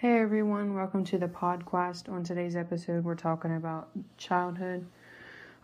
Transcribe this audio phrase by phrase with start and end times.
[0.00, 2.08] Hey everyone, welcome to the podcast.
[2.08, 4.86] On today's episode, we're talking about childhood.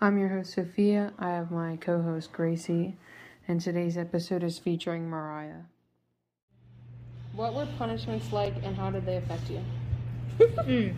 [0.01, 1.13] I'm your host, Sophia.
[1.19, 2.97] I have my co host, Gracie,
[3.47, 5.63] and today's episode is featuring Mariah.
[7.33, 9.61] What were punishments like and how did they affect you?
[10.39, 10.95] Mm.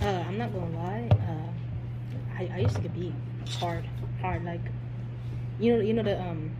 [0.00, 1.08] Uh, I'm not gonna lie.
[1.10, 3.14] Uh, I, I used to get beat
[3.58, 3.84] hard,
[4.20, 4.44] hard.
[4.44, 4.60] Like,
[5.58, 6.50] you know, you know the um,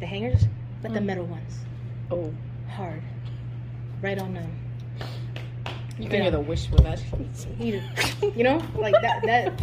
[0.00, 0.44] the hangers,
[0.82, 1.06] but the Mm.
[1.06, 1.60] metal ones,
[2.10, 2.34] Oh,
[2.68, 3.02] hard,
[4.02, 4.50] right on them.
[5.98, 7.02] You can hear the wish with that.
[8.36, 9.22] You know, like that.
[9.24, 9.62] That,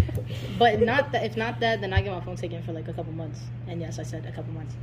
[0.58, 1.24] but not that.
[1.24, 3.42] If not that, then I get my phone taken for like a couple months.
[3.68, 4.76] And yes, I said a couple months.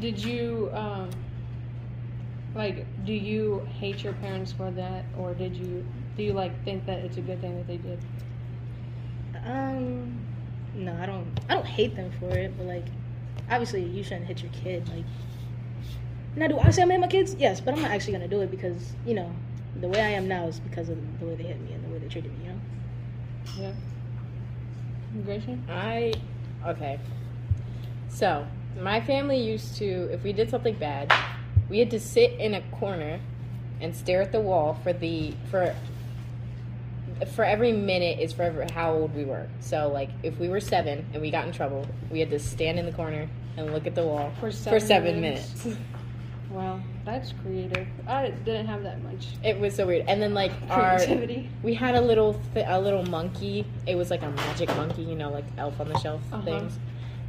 [0.00, 1.08] Did you, um,
[2.54, 5.86] like, do you hate your parents for that, or did you,
[6.18, 7.98] do you, like, think that it's a good thing that they did?
[9.46, 10.18] Um,
[10.74, 11.26] no, I don't.
[11.48, 12.84] I don't hate them for it, but like,
[13.50, 14.86] obviously, you shouldn't hit your kid.
[14.90, 15.04] Like,
[16.34, 17.34] now, do I say I'm hit my kids?
[17.38, 19.32] Yes, but I'm not actually gonna do it because you know,
[19.80, 21.88] the way I am now is because of the way they hit me and the
[21.88, 22.46] way they treated me.
[22.46, 22.60] You know.
[23.58, 23.72] Yeah.
[25.24, 25.58] Gracie?
[25.68, 26.12] I
[26.66, 26.98] okay.
[28.08, 28.46] So
[28.80, 31.12] my family used to, if we did something bad,
[31.68, 33.20] we had to sit in a corner
[33.80, 35.74] and stare at the wall for the for
[37.34, 39.46] for every minute is forever how old we were.
[39.60, 42.78] So like if we were seven and we got in trouble, we had to stand
[42.78, 45.64] in the corner and look at the wall For for seven seven minutes?
[45.64, 45.82] minutes.
[46.56, 47.86] Wow, that's creative.
[48.08, 50.06] I didn't have that much It was so weird.
[50.08, 51.50] And then like our creativity.
[51.62, 53.66] we had a little th- a little monkey.
[53.86, 56.42] It was like a magic monkey, you know, like Elf on the Shelf Uh-huh.
[56.44, 56.78] things.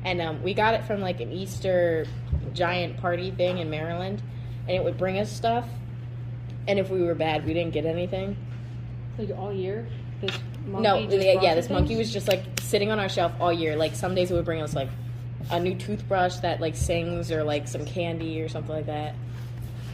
[0.05, 2.05] And um, we got it from like an Easter
[2.53, 4.21] giant party thing in Maryland,
[4.65, 5.67] and it would bring us stuff.
[6.65, 8.37] And if we were bad, we didn't get anything.
[9.17, 9.85] Like all year?
[10.21, 10.31] This
[10.65, 13.75] monkey no, yeah, yeah, this monkey was just like sitting on our shelf all year.
[13.75, 14.89] Like some days it would bring us like
[15.51, 19.15] a new toothbrush that like sings or like some candy or something like that.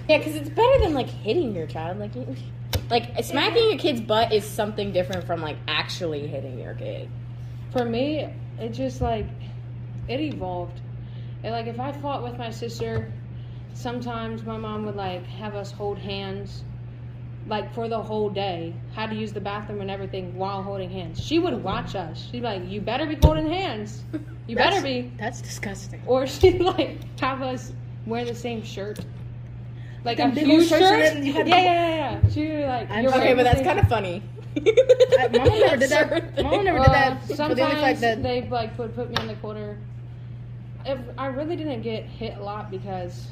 [0.09, 1.99] Yeah, because it's better than like hitting your child.
[1.99, 2.11] Like,
[2.89, 7.09] like smacking a kid's butt is something different from like actually hitting your kid.
[7.71, 8.27] For me,
[8.59, 9.27] it just like
[10.07, 10.79] it evolved.
[11.43, 13.11] And like if I fought with my sister,
[13.73, 16.63] sometimes my mom would like have us hold hands
[17.47, 21.23] like for the whole day, how to use the bathroom and everything while holding hands.
[21.23, 22.27] She would watch us.
[22.31, 24.03] She'd be like, "You better be holding hands.
[24.47, 26.01] You better be." That's disgusting.
[26.05, 27.73] Or she'd like have us
[28.05, 28.99] wear the same shirt.
[30.03, 31.15] Like Them a huge shirt.
[31.17, 32.29] you Yeah, yeah, yeah, yeah.
[32.29, 34.21] She'd be like, I'm "You're Okay, but that's kind of funny.
[34.57, 36.43] I- mom never did that.
[36.43, 37.13] Mom never did that.
[37.13, 39.77] Uh, the sometimes only fact that they like would put me in the corner.
[40.85, 43.27] If I really didn't get hit a lot because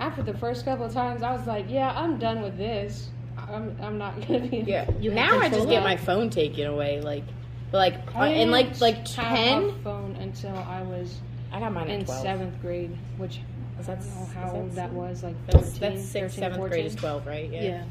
[0.00, 3.08] after the first couple of times I was like, yeah, I'm done with this.
[3.38, 4.58] I'm I'm not gonna be.
[4.58, 4.90] Yeah.
[5.00, 7.00] You now I just get my phone taken away.
[7.00, 7.24] Like,
[7.72, 9.64] like I uh, in like didn't like have ten.
[9.64, 11.20] a phone until I was
[11.52, 12.22] I got mine in twelve.
[12.22, 13.40] seventh grade, which
[13.80, 16.02] Is I that, don't know is how that old that was, like That's, 13, that's
[16.08, 16.70] sixth, 13, seventh 14.
[16.70, 17.50] grade is twelve, right?
[17.50, 17.84] yeah.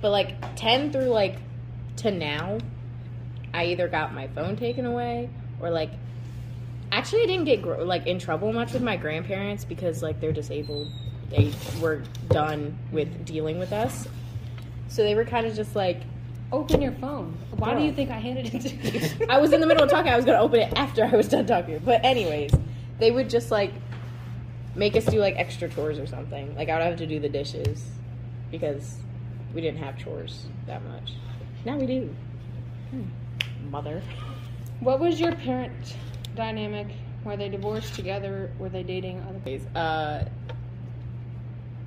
[0.00, 1.36] But like ten through like
[1.96, 2.58] to now,
[3.52, 5.30] I either got my phone taken away
[5.60, 5.90] or like.
[6.92, 10.30] Actually, I didn't get gr- like in trouble much with my grandparents because like they're
[10.32, 10.92] disabled.
[11.28, 14.06] They were done with dealing with us,
[14.94, 16.00] so they were kind of just like.
[16.52, 17.36] Open your phone.
[17.56, 18.68] Why do you think I handed it to
[19.18, 19.26] you?
[19.28, 20.12] I was in the middle of talking.
[20.12, 21.80] I was gonna open it after I was done talking.
[21.84, 22.52] But anyways,
[23.00, 23.72] they would just like
[24.76, 26.54] make us do like extra chores or something.
[26.54, 27.84] Like I would have to do the dishes
[28.52, 28.98] because
[29.52, 31.14] we didn't have chores that much.
[31.64, 32.14] Now we do.
[32.90, 33.70] Hmm.
[33.70, 34.00] Mother.
[34.78, 35.96] what was your parent
[36.36, 36.86] dynamic?
[37.24, 38.52] Were they divorced together?
[38.60, 39.66] Were they dating other people?
[39.74, 40.24] Uh,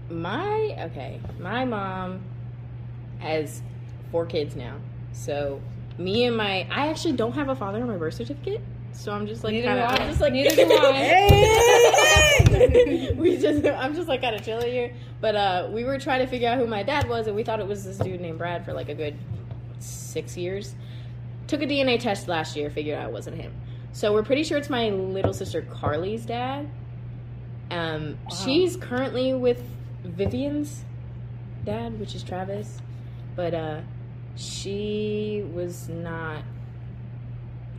[0.10, 2.22] my okay, my mom
[3.20, 3.62] has
[4.12, 4.78] four kids now.
[5.12, 5.62] So
[5.98, 8.62] me and my I actually don't have a father on my birth certificate.
[8.94, 9.90] So I'm just like kind of.
[9.92, 12.38] I'm just like Neither do I.
[13.16, 14.94] we just I'm just like kind of chilling here.
[15.22, 17.60] But uh we were trying to figure out who my dad was and we thought
[17.60, 19.16] it was this dude named Brad for like a good
[19.80, 20.76] 6 years.
[21.48, 23.54] Took a DNA test last year, figured out it wasn't him.
[23.94, 26.70] So we're pretty sure it's my little sister Carly's dad.
[27.72, 28.36] Um Wow.
[28.36, 29.62] she's currently with
[30.04, 30.84] Vivian's
[31.66, 32.80] dad, which is Travis.
[33.38, 33.82] But uh
[34.36, 36.42] she was not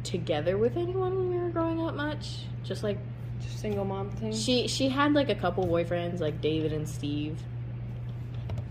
[0.05, 2.45] together with anyone when we were growing up much.
[2.65, 2.99] Just like
[3.43, 4.33] Just single mom thing.
[4.33, 7.39] she she had like a couple boyfriends, like David and Steve.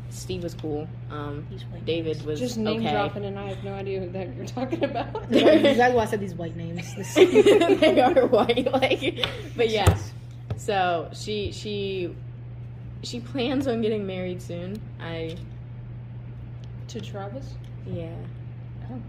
[0.09, 0.87] Steve was cool.
[1.11, 2.91] Um, These white David was just name okay.
[2.91, 5.29] dropping, and I have no idea who that you're talking about.
[5.29, 5.77] names.
[5.77, 6.95] That's why I said these white names.
[6.95, 9.95] This- they are white, like, but yeah.
[10.55, 12.15] So she she
[13.03, 14.81] she plans on getting married soon.
[14.99, 15.35] I
[16.89, 17.55] to Travis.
[17.85, 18.15] yeah.
[18.91, 19.01] Oh.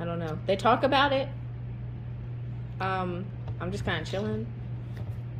[0.00, 0.38] I don't know.
[0.46, 1.28] They talk about it.
[2.80, 3.26] Um,
[3.60, 4.46] I'm just kind of chilling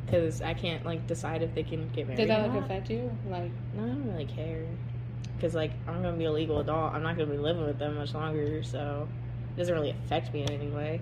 [0.05, 2.17] because I can't like decide if they can get married.
[2.17, 3.09] Did that like affect you?
[3.29, 4.65] Like, No, I don't really care.
[5.35, 6.93] because like I'm gonna be a legal adult.
[6.93, 9.07] I'm not gonna be living with them much longer, so
[9.55, 11.01] it doesn't really affect me in any way.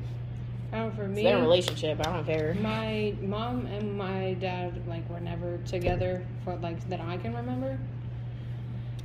[0.71, 2.00] Oh, for It's their relationship.
[2.07, 2.54] I don't care.
[2.62, 7.77] my mom and my dad like were never together for like that I can remember.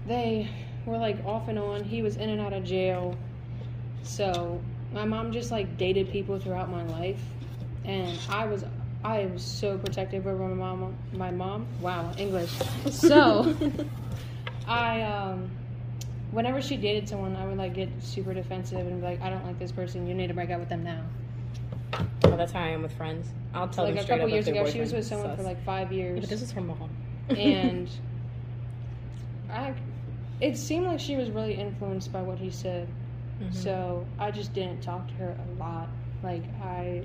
[0.06, 0.48] They
[0.86, 1.84] were like off and on.
[1.84, 3.16] He was in and out of jail.
[4.02, 4.60] So
[4.92, 7.22] my mom just like dated people throughout my life,
[7.84, 8.64] and I was
[9.02, 10.94] I was so protective over my mom.
[11.12, 12.50] My mom, wow, English.
[12.90, 13.54] So
[14.68, 15.50] I um.
[16.30, 19.46] Whenever she dated someone, I would like get super defensive and be like, "I don't
[19.46, 20.08] like this person.
[20.08, 21.02] You need to break up with them now."
[22.24, 23.28] Oh, that's how I am with friends.
[23.54, 25.44] I'll tell you, like them a straight couple years ago, she was with someone for
[25.44, 26.90] like five Yeah, years, but this is her mom.
[27.28, 27.88] and
[29.50, 29.74] I,
[30.40, 32.88] it seemed like she was really influenced by what he said.
[33.40, 33.54] Mhm.
[33.54, 35.88] So I just didn't talk to her a lot.
[36.22, 37.02] Like I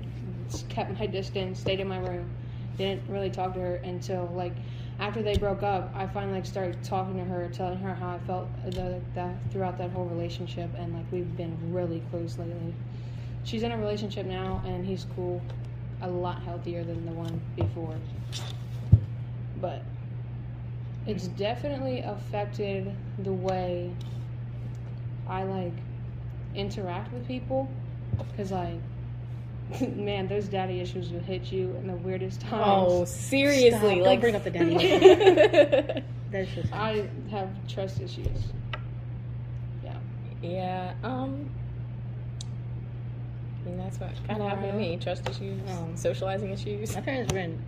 [0.68, 2.28] kept my distance, stayed in my room,
[2.78, 4.54] didn't really talk to her until like
[4.98, 5.92] after they broke up.
[5.94, 9.78] I finally like started talking to her, telling her how I felt the, that throughout
[9.78, 12.74] that whole relationship, and like we've been really close lately.
[13.44, 15.40] She's in a relationship now, and he's cool,
[16.02, 17.94] a lot healthier than the one before.
[19.60, 19.82] But
[21.10, 23.90] it's definitely affected the way
[25.28, 25.72] I like
[26.54, 27.68] interact with people
[28.30, 28.74] because like
[29.94, 33.70] man those daddy issues will hit you in the weirdest times Oh, seriously!
[33.70, 33.82] Stop.
[33.82, 36.04] Don't Like bring up the daddy daddy.
[36.30, 38.38] That's just i have trust issues
[39.84, 39.96] Yeah.
[40.42, 40.94] yeah.
[41.02, 41.50] Um.
[43.62, 44.96] I mean, that's what kind of happened to me.
[44.96, 46.94] Trust issues, Um, socializing issues.
[46.94, 47.62] my parents were in.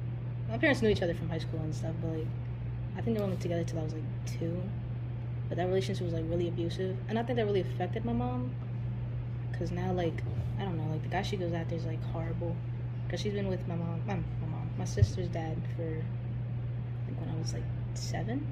[0.49, 2.27] My parents knew each other from high school and stuff, but like,
[2.97, 4.63] I think they were only together till I was like two.
[5.49, 8.55] But that relationship was like really abusive, and I think that really affected my mom.
[9.59, 10.23] Cause now, like,
[10.59, 12.57] I don't know, like the guy she goes after is like horrible.
[13.11, 17.29] Cause she's been with my mom, my, my mom, my sister's dad for, like when
[17.29, 18.47] I was like seven,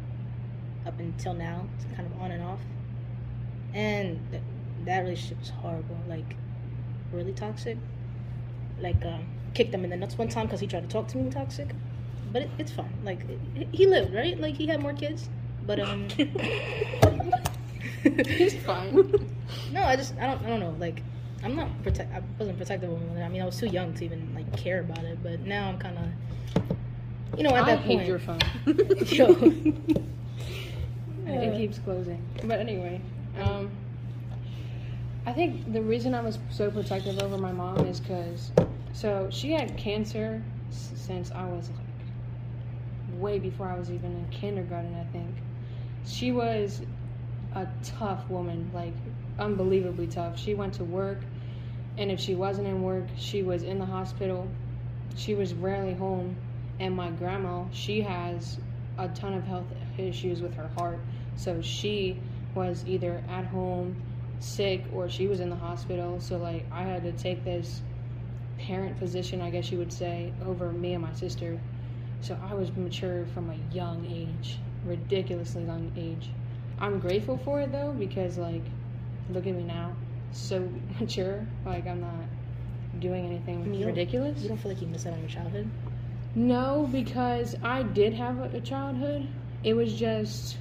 [0.86, 2.60] up until now, it's kind of on and off.
[3.72, 4.42] And th-
[4.84, 6.36] that relationship was horrible, like
[7.12, 7.78] really toxic.
[8.78, 11.16] Like, um, kicked him in the nuts one time because he tried to talk to
[11.16, 11.70] me toxic.
[12.32, 12.92] But it, it's fine.
[13.04, 13.20] Like
[13.56, 14.38] it, he lived, right?
[14.40, 15.28] Like he had more kids.
[15.66, 16.08] But um,
[18.02, 19.28] he's fine
[19.72, 20.74] no, I just I don't I don't know.
[20.78, 21.02] Like
[21.42, 22.12] I'm not protect.
[22.14, 23.22] I wasn't protective of him.
[23.22, 25.22] I mean, I was too young to even like care about it.
[25.22, 28.08] But now I'm kind of, you know, at i that hate point.
[28.08, 28.40] your phone
[29.06, 29.26] Yo.
[31.26, 33.00] it keeps closing but anyway
[33.40, 33.70] um
[35.26, 38.50] i think the reason i was so protective over my mom is because
[38.92, 41.89] so she had cancer since i was like
[43.20, 45.36] way before i was even in kindergarten i think.
[46.06, 46.80] She was
[47.54, 48.94] a tough woman like
[49.38, 50.38] unbelievably tough.
[50.38, 51.18] She went to work
[51.98, 54.48] and if she wasn't in work she was in the hospital.
[55.16, 56.36] She was rarely home
[56.78, 58.58] and my grandma she has
[58.98, 59.66] a ton of health
[59.98, 61.00] issues with her heart.
[61.36, 62.18] So she
[62.54, 63.96] was either at home
[64.40, 66.20] sick or she was in the hospital.
[66.20, 67.82] So like i had to take this
[68.58, 71.58] parent position i guess you would say over me and my sister
[72.20, 76.30] so i was mature from a young age ridiculously young age
[76.78, 78.64] i'm grateful for it though because like
[79.30, 79.92] look at me now
[80.32, 80.68] so
[81.00, 82.24] mature like i'm not
[82.98, 85.70] doing anything You ridiculous You don't feel like you missed out on your childhood?
[86.34, 89.26] no, because I did have a, a childhood.
[89.64, 90.58] It was just.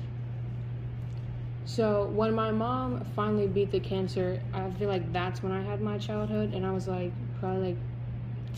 [1.66, 5.82] So when my mom finally beat the cancer, I feel like that's when I had
[5.82, 7.78] my childhood, and I was like probably like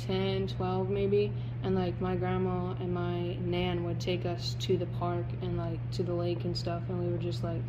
[0.05, 1.33] 10, 12 maybe.
[1.63, 5.79] And like my grandma and my nan would take us to the park and like
[5.91, 7.61] to the lake and stuff, and we would just like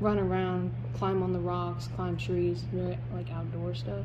[0.00, 4.04] run around, climb on the rocks, climb trees, really, like outdoor stuff.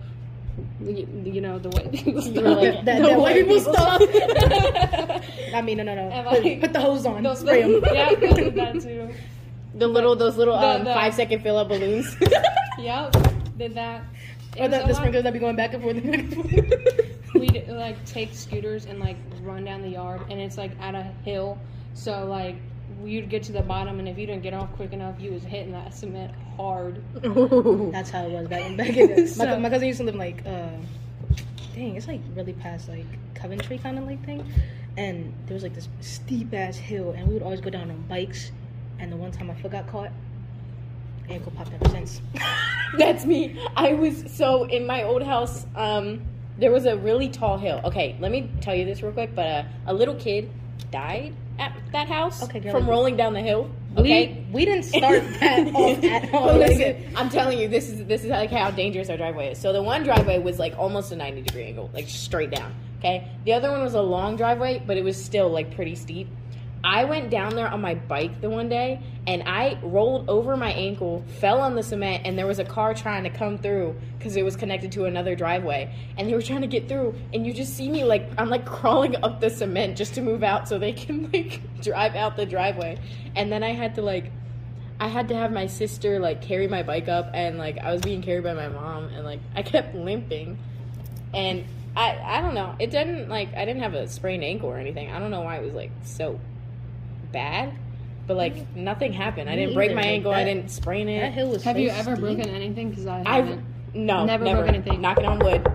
[0.82, 3.36] You, you know the way people You were like, That- that- the that white white
[3.48, 4.02] people people stuff.
[5.54, 6.24] I mean, no, no, no.
[6.30, 7.24] Put, like, put the hose on.
[7.24, 7.72] Those- spray 'em.
[7.94, 9.10] yeah, I did that too.
[9.76, 12.16] the little, those little The- um, the- five second fill up balloons.
[12.80, 13.16] Yep,
[13.58, 14.04] did that.
[14.56, 15.96] It Or was the, a the lot- sprinklers that be going back and forth.
[16.04, 17.36] back and forth.
[17.36, 21.04] We'd like take scooters and like run down the yard, and it's like at a
[21.24, 21.58] hill,
[21.94, 22.56] so like
[23.04, 25.44] you'd get to the bottom, and if you didn't get off quick enough, you was
[25.44, 27.02] hitting that cement hard.
[27.94, 30.04] That's how it was back in back in the, my, So- my cousin used to
[30.06, 30.70] live like uh
[31.76, 34.44] dang, it's like really past like Coventry kind of like thing.
[34.98, 38.02] And there was like this steep ass hill and we would always go down on
[38.10, 38.52] bikes
[39.00, 40.12] and the one time my foot got caught,
[41.30, 42.22] ankle popped ever since.
[42.98, 43.58] That's me.
[43.78, 45.66] I was so in my old house.
[45.76, 46.22] Um,
[46.60, 47.82] there was a really tall hill.
[47.86, 49.34] Okay, let me tell you this real quick.
[49.36, 50.50] But uh, a little kid
[50.92, 52.72] died at that house Okay, girl.
[52.72, 53.70] from rolling down the hill.
[53.98, 54.46] Okay.
[54.52, 56.56] We we didn't start that off at all.
[56.56, 59.58] Listen, I'm telling you, this is this is like how dangerous our driveway is.
[59.60, 62.74] So the one driveway was like almost a 90 degree angle, like straight down.
[63.00, 63.28] Okay.
[63.46, 66.28] The other one was a long driveway, but it was still like pretty steep.
[66.84, 70.72] I went down there on my bike the one day and I rolled over my
[70.72, 74.38] ankle, fell on the cement, and there was a car trying to come through because
[74.38, 75.94] it was connected to another driveway.
[76.18, 78.66] And they were trying to get through, and you just see me like I'm like
[78.80, 82.46] crawling up the cement just to move out so they can like drive out the
[82.46, 82.98] driveway.
[83.36, 84.32] And then I had to like
[85.02, 88.02] I had to have my sister like carry my bike up and like I was
[88.02, 90.58] being carried by my mom and like I kept limping
[91.34, 92.76] and I I don't know.
[92.80, 95.12] It didn't like I didn't have a sprained ankle or anything.
[95.12, 96.40] I don't know why it was like so
[97.32, 97.74] bad.
[98.28, 99.50] But like nothing happened.
[99.50, 100.32] I didn't break either, my like, ankle.
[100.32, 101.34] I that- didn't sprain That it.
[101.34, 101.64] hill was.
[101.64, 102.20] Have so you ever steep.
[102.20, 102.90] broken anything?
[102.92, 103.64] Because I I haven't.
[103.96, 105.02] no Never never, broken anything.
[105.02, 105.66] Knocking on wood.
[105.68, 105.74] All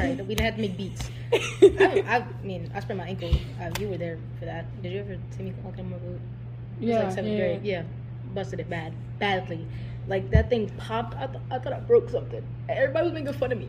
[0.00, 1.10] right, we didn't have to make beats.
[1.32, 2.04] I,
[2.42, 3.30] I mean, I sprained my ankle.
[3.60, 4.66] Uh, you were there for that.
[4.82, 6.20] Did you ever see me walking on my boot?
[6.80, 7.60] It was Yeah, like seventh yeah, grade.
[7.64, 7.82] Yeah,
[8.34, 9.66] busted it bad, badly.
[10.06, 11.16] Like that thing popped.
[11.16, 12.44] I, th- I thought I broke something.
[12.68, 13.68] Everybody was making fun of me.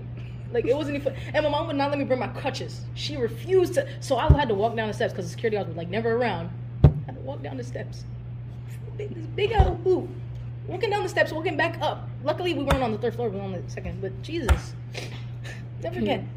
[0.54, 1.14] Like it wasn't even.
[1.14, 1.24] Fun.
[1.34, 2.82] And my mom would not let me bring my crutches.
[2.94, 3.88] She refused to.
[4.00, 6.16] So I had to walk down the steps because the security guards were like never
[6.16, 6.50] around.
[6.84, 8.06] I had to walk down the steps.
[8.96, 10.08] Big, this big old boot.
[10.68, 12.08] Walking down the steps, walking back up.
[12.24, 13.30] Luckily, we weren't on the third floor.
[13.30, 14.00] We were on the second.
[14.00, 14.74] But Jesus,
[15.82, 16.30] never again.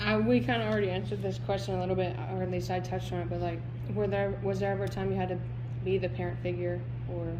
[0.00, 2.80] I, we kind of already answered this question a little bit, or at least I
[2.80, 3.30] touched on it.
[3.30, 3.60] But like,
[3.94, 5.38] were there was there ever a time you had to
[5.84, 6.80] be the parent figure,
[7.10, 7.32] or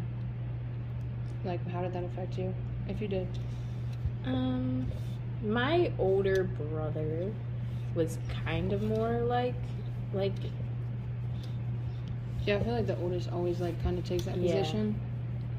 [1.45, 2.53] like, how did that affect you,
[2.87, 3.27] if you did?
[4.25, 4.87] Um,
[5.43, 7.31] my older brother
[7.95, 9.55] was kind of more like,
[10.13, 10.33] like
[12.45, 14.59] Yeah, I feel like the oldest always like kind of takes that Yeah.
[14.61, 14.99] position,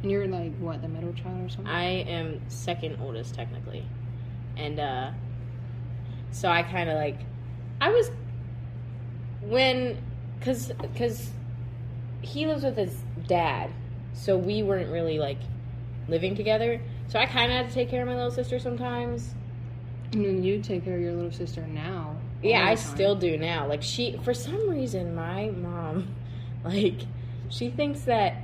[0.03, 1.67] and you're like what the middle child or something.
[1.67, 3.85] I am second oldest technically,
[4.57, 5.11] and uh,
[6.31, 7.19] so I kind of like,
[7.81, 8.11] I was
[9.43, 9.99] when,
[10.41, 11.31] cause cause
[12.23, 13.71] he lives with his dad,
[14.15, 15.39] so we weren't really like
[16.09, 16.81] living together.
[17.09, 19.35] So I kind of had to take care of my little sister sometimes.
[20.13, 22.17] I mean, you take care of your little sister now.
[22.43, 23.67] Yeah, I still do now.
[23.67, 26.15] Like she, for some reason, my mom,
[26.65, 27.01] like,
[27.51, 28.43] she thinks that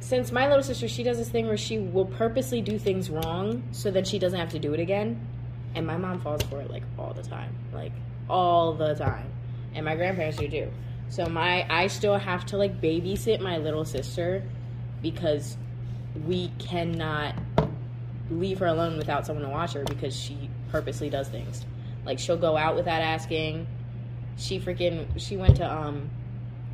[0.00, 3.62] since my little sister, she does this thing where she will purposely do things wrong
[3.72, 5.26] so that she doesn't have to do it again,
[5.74, 7.92] and my mom falls for it like all the time, like
[8.28, 9.30] all the time,
[9.74, 10.70] and my grandparents do too.
[11.08, 14.42] So my, I still have to like babysit my little sister
[15.02, 15.56] because
[16.26, 17.34] we cannot
[18.30, 21.64] leave her alone without someone to watch her because she purposely does things.
[22.04, 23.66] Like she'll go out without asking.
[24.36, 26.10] She freaking she went to um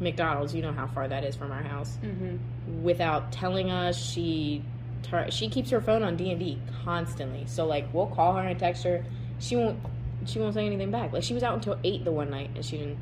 [0.00, 0.54] McDonald's.
[0.54, 1.98] You know how far that is from our house.
[2.02, 2.38] Mhm.
[2.82, 4.62] Without telling us, she
[5.02, 7.44] tur- she keeps her phone on D and D constantly.
[7.46, 9.04] So like we'll call her and text her.
[9.38, 9.78] She won't
[10.26, 11.12] she won't say anything back.
[11.12, 12.98] Like she was out until eight the one night and she didn't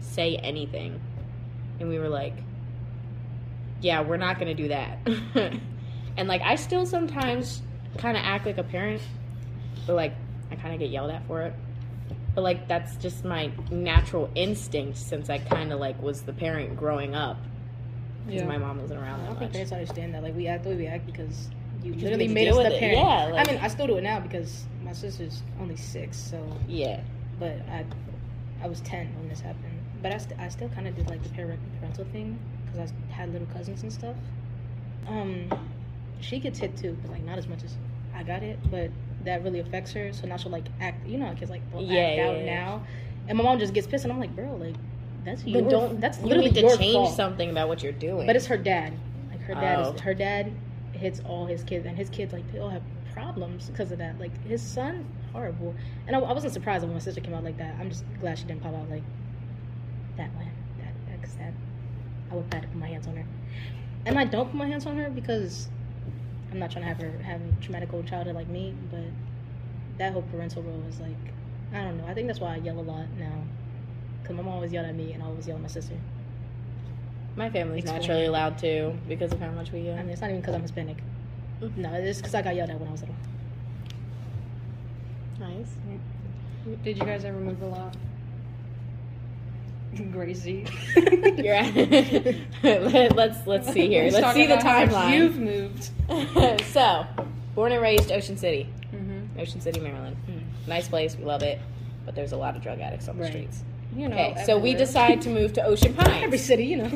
[0.00, 1.00] say anything.
[1.80, 2.34] And we were like,
[3.80, 4.98] yeah, we're not gonna do that.
[6.16, 7.62] and like I still sometimes
[7.98, 9.02] kind of act like a parent,
[9.86, 10.14] but like
[10.50, 11.54] I kind of get yelled at for it.
[12.34, 16.76] But like that's just my natural instinct since I kind of like was the parent
[16.76, 17.38] growing up
[18.26, 18.48] because Yeah.
[18.48, 20.22] my mom wasn't around I don't think parents understand that.
[20.22, 21.48] Like we act the way we act because
[21.82, 22.80] you Because literally made deal us with the it.
[22.80, 22.98] parent.
[22.98, 26.40] Yeah, like- I mean, I still do it now because my sister's only six, so
[26.68, 27.00] Yeah,
[27.38, 27.84] but I
[28.62, 29.78] I was ten when this happened.
[30.00, 33.12] But I, st- I still kind of did like the parent parental thing because I
[33.12, 34.16] had little cousins and stuff.
[35.08, 35.48] Um,
[36.22, 37.76] she gets hit too, but like not as much as
[38.14, 38.90] I got it, but
[39.24, 40.12] that really affects her.
[40.12, 41.06] So now she'll like act.
[41.06, 42.44] You know, how kids like will Yeah, act yeah, out yeah.
[42.64, 42.86] now,
[43.28, 44.74] and my mom just gets pissed, and I'm like, bro, like
[45.24, 47.14] that's your don't that's literally you need to your change fault.
[47.16, 48.26] something about what you're doing.
[48.26, 48.92] But it's her dad.
[49.30, 49.92] Like her dad Oh.
[49.92, 50.52] is her dad
[50.92, 54.18] hits all his kids, and his kids like they all have problems because of that.
[54.18, 55.74] Like his son, horrible.
[56.06, 57.74] And I, I wasn't surprised when my sister came out like that.
[57.80, 59.02] I'm just glad she didn't pop out like
[60.16, 60.48] that one.
[60.78, 61.52] That because that
[62.30, 63.24] I would bad to put my hands on her.
[64.06, 65.68] And I don't put my hands on her because
[66.52, 68.74] I'm not trying to have her have a traumatic old childhood like me.
[68.90, 69.00] But
[69.98, 71.16] that whole parental role is like
[71.72, 72.06] I don't know.
[72.06, 73.42] I think that's why I yell a lot now.
[74.24, 75.94] Cause my mom always yelled at me, and I always yell at my sister.
[77.34, 78.00] my family's Explain.
[78.02, 79.96] naturally loud too because of how much we I yell.
[79.96, 80.98] mean, it's not even because I'm Hispanic.
[81.62, 81.76] Mm.
[81.78, 83.16] No, it's because I got yelled at when I was little.
[85.40, 85.74] Nice.
[86.84, 87.96] Did you guys ever move a lot?
[90.10, 90.66] Gracie.
[91.36, 91.62] You're
[92.62, 94.04] Let- let's let's see here.
[94.04, 95.14] Let's, talk see the about how much timeline.
[95.18, 96.64] You've moved.
[96.72, 97.06] so,
[97.54, 99.38] born and raised Ocean City, Mm-hmm.
[99.40, 100.16] Ocean City, Maryland.
[100.26, 100.38] Hmm.
[100.68, 101.58] Nice place, we love it,
[102.06, 103.32] but there's a lot of drug addicts on the Right.
[103.32, 103.62] streets.
[103.94, 104.16] You know.
[104.16, 106.24] Okay, so we decide to move to Ocean Pines.
[106.24, 106.88] Every city, you know.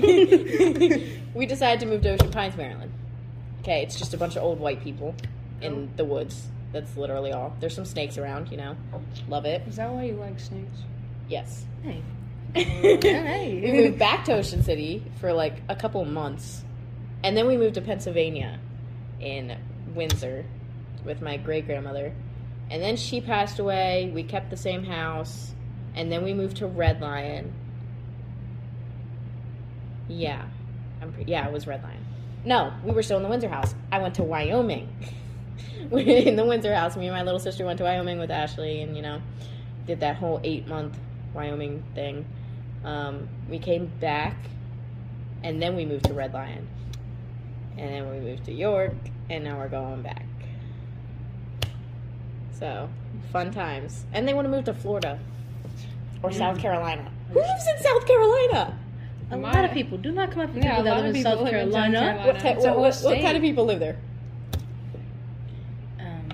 [1.34, 2.90] we decided to move to Ocean Pines, Maryland.
[3.60, 5.14] Okay, it's just a bunch of old white people
[5.60, 6.46] in the woods.
[6.72, 7.54] That's literally all.
[7.60, 8.76] There's some snakes around, you know.
[9.28, 9.62] Love it.
[9.68, 10.78] Is that why you like snakes?
[11.28, 11.66] Yes.
[11.82, 12.00] hey.
[13.62, 16.64] we moved back to Ocean City for like a couple months.
[17.22, 18.58] And then we moved to Pennsylvania
[19.20, 19.56] in
[19.94, 20.44] Windsor
[21.04, 22.14] with my great grandmother.
[22.70, 24.10] And then she passed away.
[24.14, 25.52] We kept the same house.
[25.94, 27.52] and then we moved to Red Lion.
[30.08, 30.44] Yeah,
[31.14, 32.04] pre- yeah, it was Red Lion.
[32.44, 33.74] No, we were still in the Windsor house.
[33.90, 34.88] I went to Wyoming.
[35.90, 38.94] in the Windsor house, me and my little sister went to Wyoming with Ashley, and
[38.96, 39.20] you know,
[39.86, 40.98] did that whole eight month
[41.34, 42.26] Wyoming thing.
[42.86, 44.36] Um, we came back,
[45.42, 46.66] and then we moved to Red Lion,
[47.76, 48.94] and then we moved to York,
[49.28, 50.24] and now we're going back.
[52.52, 52.88] So
[53.32, 55.18] fun times, and they want to move to Florida
[56.22, 57.10] or South Carolina.
[57.32, 58.78] Who lives in South Carolina?
[59.32, 61.16] A My- lot of people do not come up with Yeah, people that lot live
[61.16, 61.98] in South live in South Carolina.
[61.98, 62.26] Carolina.
[62.28, 63.96] What, type, It's what, what, what kind of people live there?
[65.98, 66.28] Um,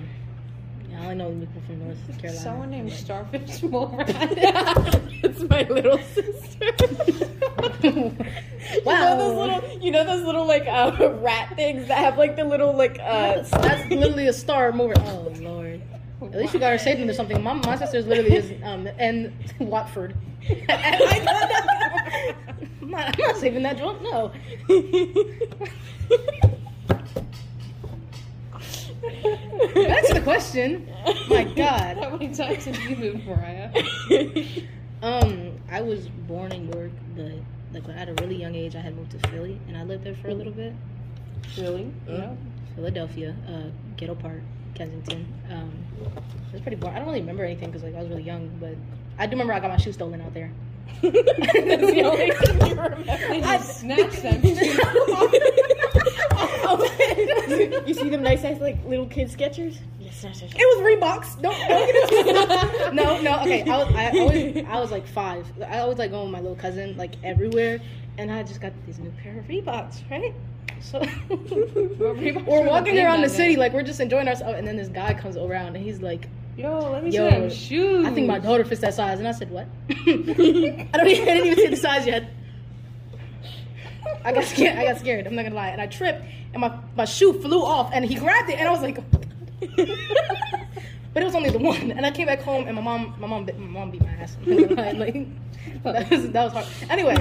[0.91, 2.43] yeah, I know people from North Carolina.
[2.43, 4.09] Someone named but- Starfish Mulrad.
[5.23, 6.71] it's my little sister.
[7.83, 8.13] Wow.
[8.73, 12.35] You know those little, you know those little like uh, rat things that have like
[12.35, 13.35] the little like uh.
[13.35, 14.95] That's, that's literally a star mover.
[14.97, 15.81] Oh lord.
[16.21, 17.43] At least you got her saved into something.
[17.43, 20.15] My, my sister's literally is um and Watford.
[20.69, 21.25] I'm
[22.89, 24.01] not, I'm not saving that joke.
[24.01, 24.31] No.
[29.03, 30.89] To the question.
[31.29, 31.97] My God.
[31.97, 33.71] How many times have you moved, Mariah?
[35.01, 37.33] Um, I was born in York, but
[37.73, 40.15] like at a really young age, I had moved to Philly, and I lived there
[40.15, 40.73] for a little bit.
[41.57, 41.91] Really?
[42.07, 42.33] yeah.
[42.75, 44.41] Philadelphia, uh, Ghetto Park,
[44.75, 45.27] Kensington.
[45.51, 46.95] Um, it was pretty boring.
[46.95, 48.75] I don't really remember anything because like I was really young, but
[49.19, 50.51] I do remember I got my shoes stolen out there.
[51.01, 53.03] That's the only thing you remember.
[53.03, 54.41] Just snatched them.
[57.87, 59.77] you see them nice ass like little kid Skechers?
[59.99, 61.41] Yes, snatch, snatch, It was Reeboks.
[61.41, 62.93] Don't, don't get it.
[62.93, 63.39] No, no.
[63.41, 65.45] Okay, I was I always I was like five.
[65.67, 67.79] I always like going with my little cousin like everywhere,
[68.17, 70.33] and I just got this new pair of Reeboks, right?
[70.79, 74.89] So Reeboks we're walking around the city like we're just enjoying ourselves, and then this
[74.89, 78.05] guy comes around and he's like, Yo, let me Yo, see them shoes.
[78.05, 80.39] "I think my daughter fits that size," and I said, "What?" I don't.
[80.39, 82.29] Even, I didn't even see the size yet.
[84.25, 84.77] I got scared.
[84.77, 85.27] I got scared.
[85.27, 88.15] I'm not gonna lie, and I tripped, and my my shoe flew off, and he
[88.15, 88.97] grabbed it, and I was like.
[91.13, 93.27] But it was only the one, and I came back home, and my mom, my
[93.27, 94.35] mom, bit, my mom beat my ass.
[94.47, 95.27] like,
[95.83, 96.65] that was that was hard.
[96.89, 97.15] Anyway,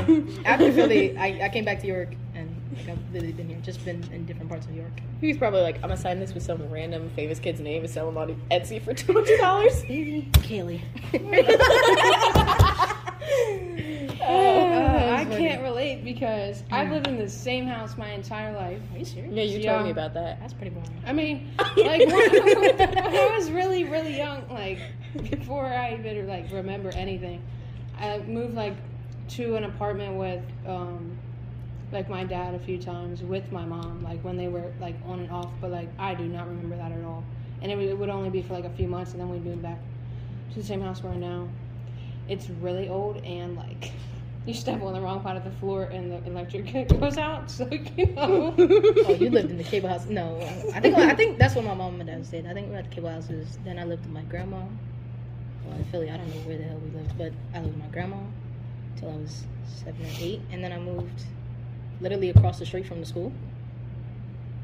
[0.46, 3.84] after Philly, I, I came back to York, and like, I've literally been here, just
[3.84, 4.92] been in different parts of York.
[5.20, 8.06] He's probably like, I'm gonna sign this with some random famous kid's name and sell
[8.06, 9.82] them on Etsy for two hundred dollars.
[9.82, 10.80] Kaylee.
[14.22, 18.80] Uh, I can't relate because I've lived in the same house my entire life.
[18.94, 19.32] Are you serious?
[19.34, 19.72] Yeah, you Yeah.
[19.72, 20.40] told me about that.
[20.40, 20.90] That's pretty boring.
[21.06, 24.78] I mean, like when, when I was really, really young, like
[25.30, 27.42] before I even like remember anything,
[27.98, 28.74] I moved like
[29.30, 31.16] to an apartment with um
[31.90, 35.20] like my dad a few times with my mom, like when they were like on
[35.20, 35.50] and off.
[35.60, 37.24] But like I do not remember that at all,
[37.60, 39.44] and it, would- it would only be for like a few months, and then we'd
[39.44, 39.78] move back
[40.50, 41.48] to the same house we're in now.
[42.28, 43.92] It's really old and like.
[44.44, 47.68] You step on the wrong part of the floor and the electric goes out, so
[47.70, 48.54] you know.
[49.04, 50.06] Oh, you lived in the cable house?
[50.06, 50.40] No,
[50.74, 52.46] I think I think that's what my mom and dad said.
[52.46, 53.58] I think we were at the cable houses.
[53.64, 54.62] Then I lived with my grandma.
[55.64, 57.84] Well, in Philly, I don't know where the hell we lived, but I lived with
[57.84, 58.18] my grandma
[58.96, 61.24] till I was seven or eight, and then I moved
[62.00, 63.32] literally across the street from the school.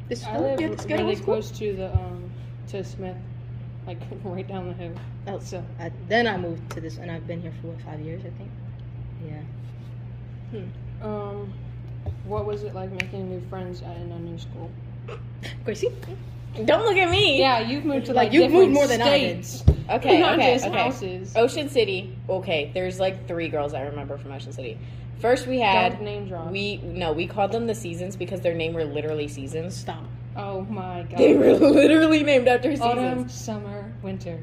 [0.09, 2.31] This I school, live yeah, really close to the um
[2.69, 3.17] to Smith,
[3.87, 4.95] like right down the hill.
[5.27, 8.01] Oh, So I, then I moved to this, and I've been here for what five
[8.01, 8.51] years, I think.
[9.24, 10.61] Yeah.
[11.02, 11.52] um,
[12.24, 14.70] what was it like making new friends at in a new school?
[15.64, 15.92] Gracie,
[16.64, 17.38] Don't look at me.
[17.38, 19.46] Yeah, you've moved to Like, like, you've moved more than I did.
[19.90, 20.70] Okay, not okay, okay.
[20.70, 21.35] houses.
[21.37, 22.14] Ocean City.
[22.28, 24.78] Okay, there's like three girls I remember from Ocean City.
[25.20, 26.50] First, we Don't had name drop.
[26.50, 29.74] we no, we called them the seasons because their name were literally seasons.
[29.76, 30.04] stop.
[30.37, 31.18] oh my god.
[31.18, 32.83] They were literally named after seasons.
[32.90, 34.38] Autumn, summer, winter.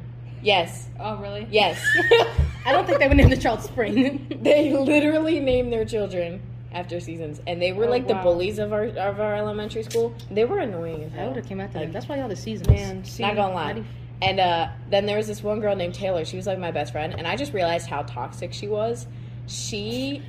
[0.45, 1.47] Yes, Oh really?
[1.49, 1.83] yes.
[2.65, 4.27] I don't think they would name the child Spring.
[4.43, 6.39] they literally named their children
[6.71, 10.13] after seasons, and they were Oh, like the bullies of our of our elementary school.
[10.29, 11.71] They were annoying as I would have came them.
[11.73, 12.67] Like, That's why y'all the seasons.
[12.69, 13.83] Man, Not gonna lie.
[14.21, 16.23] And uh, then there was this one girl named Taylor.
[16.25, 19.07] She was like my best friend, and I just realized how toxic she was.
[19.47, 20.21] She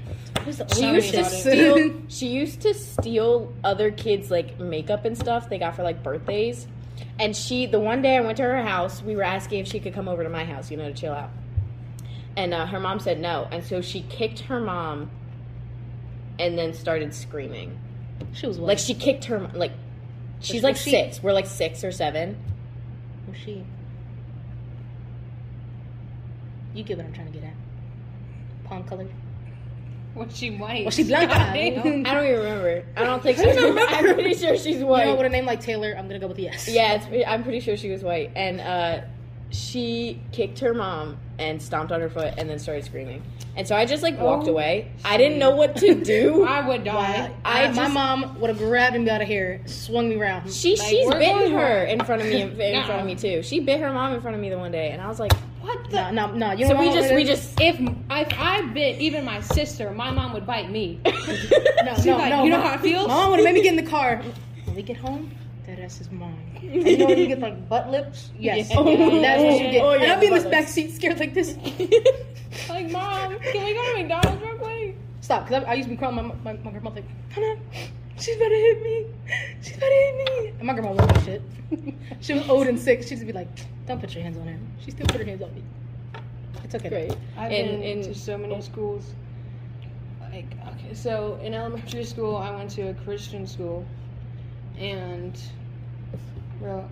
[0.75, 1.93] she used to steal.
[2.09, 6.67] She used to steal other kids' like makeup and stuff they got for like birthdays.
[7.19, 9.81] And she, the one day I went to her house, we were asking if she
[9.81, 11.31] could come over to my house, you know, to chill out.
[12.37, 15.11] And uh, her mom said no, and so she kicked her mom,
[16.39, 17.79] and then started screaming.
[18.35, 18.69] She was what?
[18.69, 19.73] Like she kicked her, like
[20.41, 21.23] she's Was like she- six.
[21.23, 22.37] We're like six or seven.
[23.27, 23.65] Was she?
[26.75, 27.55] You get what I'm trying to get at.
[28.65, 29.09] Palm colored.
[30.17, 30.85] Was she white?
[30.87, 31.05] Was she?
[31.05, 31.37] Goddamn.
[31.37, 31.71] I
[32.15, 32.85] don't even remember.
[32.97, 33.57] I don't think she's.
[33.57, 35.07] I'm pretty sure she's white.
[35.07, 36.67] You know, with a name like Taylor, I'm gonna go with yes.
[36.69, 38.33] Yeah, it's, I'm pretty sure she was white.
[38.35, 39.03] And uh,
[39.51, 43.23] she kicked her mom and stomped on her foot and then started screaming.
[43.57, 44.91] And so I just like walked Oh, away.
[45.05, 46.45] I didn't know what to do.
[46.49, 47.31] I would die.
[47.45, 50.51] I I, my just- mom would have grabbed me out of here, swung me around.
[50.53, 51.89] She Like, she's bitten her home.
[51.89, 52.87] in front of me in, in Nuh-uh.
[52.87, 53.43] front of me too.
[53.43, 55.33] She bit her mom in front of me the one day, and I was like,
[55.61, 56.11] What the?
[56.11, 56.53] no, no, no.
[56.53, 60.11] You so know we just we just If if I bit even my sister, my
[60.11, 61.01] mom would bite me.
[61.05, 61.13] no,
[61.97, 62.45] She's no, like, no.
[62.45, 63.09] you know how it feels?
[63.09, 64.23] My mom would have made me get in the car.
[64.65, 65.31] When we get home,
[65.67, 66.46] that ass is mine.
[66.73, 68.31] And you know when you get like butt lips?
[68.39, 69.21] Yes, oh, Yeah.
[69.21, 69.83] that's what you get.
[69.85, 71.57] Oh, and I'd be in the this back seat, scared like this.
[72.69, 74.97] Like, mom, can we go to McDonald's real quick?
[75.21, 76.15] Stop, because I, I used to be crying.
[76.15, 77.61] My, my, my grandma like, Hannah,
[78.19, 79.07] she's about to hit me.
[79.61, 80.49] She's about to hit me.
[80.59, 81.43] And my grandma loved that shit.
[82.21, 83.03] she was old and sick.
[83.03, 83.49] She'd be like,
[83.87, 84.59] don't put your hands on her.
[84.83, 85.63] She still put her hands on me.
[86.65, 86.89] It's okay.
[86.89, 87.17] great.
[87.37, 88.61] I've And- been to so many oh.
[88.61, 89.13] schools.
[90.21, 93.87] Like, okay, so in elementary school, I went to a Christian school,
[94.79, 95.39] and,
[96.61, 96.89] bro,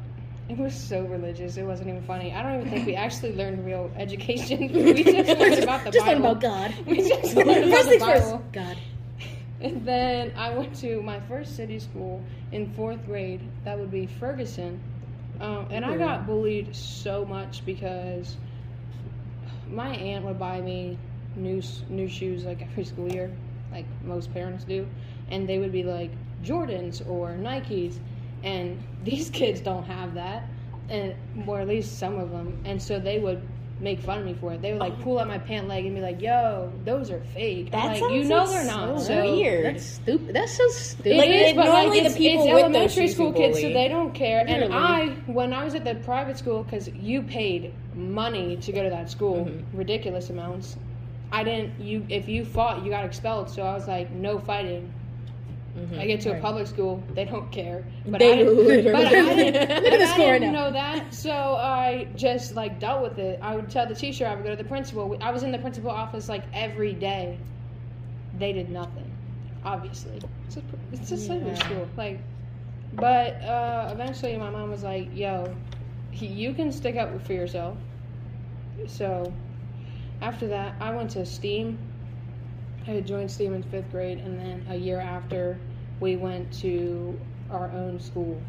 [0.49, 1.57] it was so religious.
[1.57, 2.33] It wasn't even funny.
[2.33, 4.73] I don't even think we actually learned real education.
[4.73, 6.27] we just learned about the just Bible.
[6.27, 6.75] about God.
[6.87, 8.39] We just learned about the Bible.
[8.39, 8.53] first.
[8.53, 8.77] God.
[9.61, 12.23] And then I went to my first city school
[12.53, 13.41] in fourth grade.
[13.65, 14.81] That would be Ferguson.
[15.41, 18.37] Um, and I got bullied so much because
[19.69, 20.99] my aunt would buy me
[21.37, 23.31] new new shoes like every school year,
[23.73, 24.87] like most parents do,
[25.31, 26.11] and they would be like
[26.45, 27.99] Jordans or Nikes,
[28.45, 30.45] and these kids don't have that,
[30.89, 31.15] and
[31.47, 33.43] or at least some of them, and so they would
[33.81, 34.63] make fun of me for it.
[34.63, 37.71] They would like pull out my pant leg and be like, "Yo, those are fake."
[37.73, 39.01] I'm That like, you know they're not.
[39.01, 39.75] so So weird.
[39.75, 40.35] That's stupid.
[40.37, 41.13] That's so stupid.
[41.13, 43.61] it Like, is, it- but like, the people it's with elementary shoes school who kids,
[43.61, 44.45] so they don't care.
[44.47, 48.83] And I, when I was at the private school, because you paid money to go
[48.85, 49.65] to that school, Mhm.
[49.73, 50.77] ridiculous amounts.
[51.33, 51.81] I didn't.
[51.81, 53.51] You, if you fought, you got expelled.
[53.51, 54.93] So I was like, no fighting.
[55.77, 55.99] Mhm.
[55.99, 57.85] I get to a public school, they don't care.
[58.07, 60.67] But They I didn't, but I didn't, Look at but this I didn't now.
[60.67, 63.41] know that, so I just like dealt with it.
[63.43, 65.17] I would tell the teacher, I would go to the principal.
[65.21, 67.39] I was in the principal office like every day.
[68.39, 69.11] They did nothing,
[69.65, 70.21] obviously.
[70.47, 71.55] It's a, it's Sunday Yeah.
[71.55, 72.21] school, like.
[72.93, 75.53] But uh, eventually, my mom was like, "Yo,
[76.13, 77.77] he, you can stick up for yourself."
[78.87, 79.33] So,
[80.21, 81.79] after that, I went to STEAM.
[82.87, 85.59] I had joined STEAM in fifth grade, and then a year after,
[86.01, 87.19] we went to
[87.51, 88.41] our own school.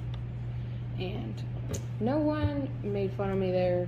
[0.99, 1.41] And
[1.99, 3.87] no one made fun of me there.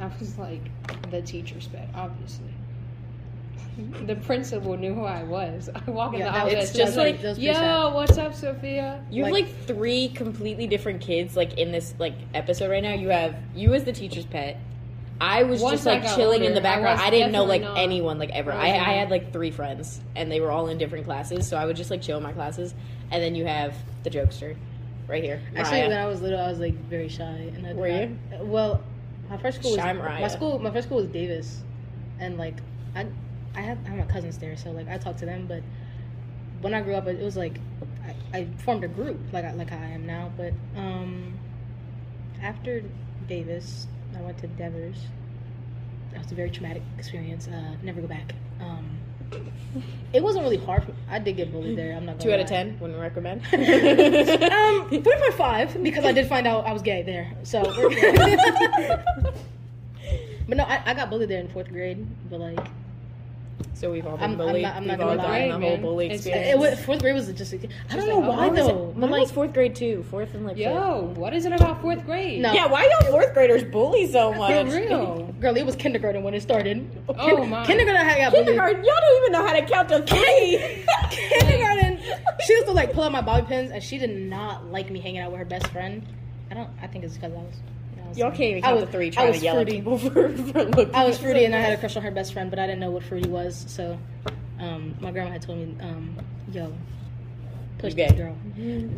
[0.00, 0.62] I was like
[1.10, 2.50] the teacher's pet, obviously.
[4.06, 5.68] The principal knew who I was.
[5.86, 7.94] I walk in Yeah, the that- office, it's just I was like- That's "Yo, sad.
[7.94, 12.14] what's up, Sophia?" You have Like- like three completely different kids like in this like
[12.34, 12.94] episode right now.
[12.94, 14.56] You have you as the teacher's pet.
[15.20, 17.00] I was Once just like chilling in the background.
[17.00, 18.52] I I, didn't know like not- anyone like ever.
[18.52, 18.86] I I, was I not.
[18.86, 21.90] had like three friends and they were all in different classes, so I would just
[21.90, 22.74] like chill in my classes.
[23.10, 24.56] And then you have the jokester
[25.08, 25.40] right here.
[25.54, 27.24] Actually, when I was little, I was like very shy.
[27.54, 28.18] And I Were not- you?
[28.42, 28.82] Well,
[29.30, 30.58] my first school was Shy my school.
[30.58, 31.62] My first school was Davis,
[32.20, 32.56] and like
[32.94, 33.06] I,
[33.54, 35.46] I had I have my cousins there, so like I talked to them.
[35.46, 35.62] But
[36.60, 37.58] when I grew up, it was like
[38.32, 40.30] I, I formed a group like I, like I am now.
[40.36, 41.38] But um,
[42.42, 42.82] after
[43.28, 44.96] Davis, I went to Devers.
[46.12, 47.48] That was a very traumatic experience.
[47.48, 48.34] Uh, never go back.
[48.60, 48.98] Um,
[50.12, 50.84] it wasn't really hard.
[50.84, 51.94] For, I did get bullied there.
[51.94, 53.42] I'm not two out of ten wouldn't recommend.
[54.56, 57.32] Um, three point five because I did find out I was gay there.
[57.42, 57.62] So,
[60.48, 62.06] but no, I, I got bullied there in fourth grade.
[62.30, 62.66] But like,
[63.74, 64.62] so we've all been I'm- I'm bullied.
[64.62, 65.46] not- I'm not we've all gonna done lie.
[65.46, 66.48] the whole Man, bully it's- experience.
[66.50, 67.52] it was, fourth grade was just.
[67.54, 68.92] I don't Just know like, why oh, Mine was- though.
[68.96, 70.04] Mine like, was fourth grade too.
[70.10, 70.64] Fourth and like fifth.
[70.66, 72.40] Yo, what is it about fourth grade?
[72.40, 72.52] No.
[72.52, 74.66] Yeah, why y'all fourth graders bully so for much?
[74.72, 75.34] real.
[75.40, 76.88] girl, it was kindergarten when it started.
[77.08, 77.66] Oh, my.
[77.66, 78.46] Kindergarten, I got bullied.
[78.46, 80.84] Kindergarten, y'all don't even know how to count to three.
[81.10, 81.98] kindergarten.
[82.46, 85.00] She used to like pull out my bobby pins, and she did not like me
[85.00, 86.06] hanging out with her best friend.
[86.50, 86.70] I don't.
[86.80, 87.54] I think it's because I was.
[88.06, 89.54] Know, I Y'all can't even I count was- to three I trying was to yell
[89.56, 89.72] fruity.
[89.72, 90.94] at people for, for looking.
[90.94, 92.80] I was fruity and I had a crush on her best friend, but I didn't
[92.80, 93.64] know what fruity was.
[93.68, 93.98] So,
[94.58, 96.16] um, my grandma had told me, um,
[96.52, 96.72] "Yo,
[97.78, 98.36] push this girl.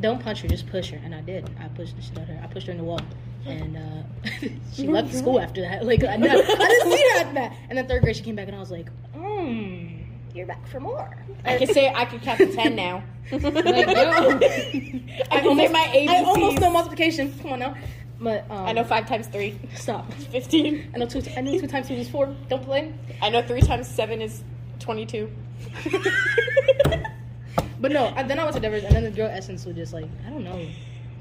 [0.01, 1.49] Don't punch her, just push her." And I did.
[1.61, 2.41] I pushed the shit out of her.
[2.43, 3.01] I pushed her in the wall,
[3.47, 5.85] and uh, she left school after that.
[5.85, 7.57] Like I, never, I didn't see her after that.
[7.69, 9.89] And then third grade, she came back, and I was like, "Hmm,
[10.35, 13.03] you're back for more." I can say I can count to ten now.
[13.33, 13.45] Like.
[13.45, 13.61] I
[14.41, 14.41] can
[15.21, 16.07] say almost, my.
[16.09, 17.37] I almost know multiplication.
[17.41, 17.75] Come on now.
[18.21, 19.59] But um, I know five times three.
[19.75, 20.13] Stop.
[20.33, 20.91] Fifteen.
[20.95, 21.23] I know two.
[21.37, 22.35] I know two times two is four.
[22.49, 22.93] Don't play.
[23.23, 24.43] I know three times seven is
[24.81, 25.31] twenty-two.
[27.81, 29.93] But no, I, then I went to Devers, and then the girl Essence was just
[29.93, 30.67] like, I don't know.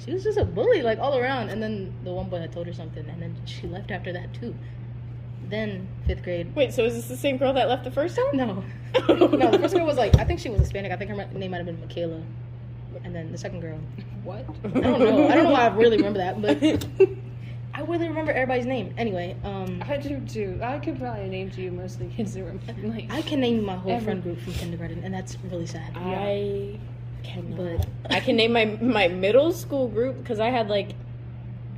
[0.03, 1.49] She was just a bully, like all around.
[1.49, 4.33] And then the one boy had told her something, and then she left after that
[4.33, 4.55] too.
[5.49, 6.53] Then fifth grade.
[6.55, 8.36] Wait, so is this the same girl that left the first time?
[8.36, 8.63] No,
[9.10, 9.51] no.
[9.51, 10.91] The first girl was like, I think she was Hispanic.
[10.91, 12.21] I think her name might have been Michaela.
[13.03, 13.79] And then the second girl,
[14.23, 14.45] What?
[14.63, 15.27] I don't know.
[15.29, 16.62] I don't know why I really remember that, but
[17.73, 18.93] I, really remember everybody's name.
[18.97, 20.60] Anyway, um, I do too.
[20.62, 22.53] I could probably name to you most of the kids that were
[22.89, 23.10] like.
[23.12, 25.91] I can name my whole Every- friend group from kindergarten, and that's really sad.
[25.95, 26.77] I
[27.23, 27.57] cannot.
[27.79, 30.89] But- I can name my my middle school group because I had like,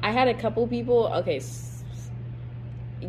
[0.02, 1.08] I had a couple people.
[1.18, 2.10] Okay, s- s-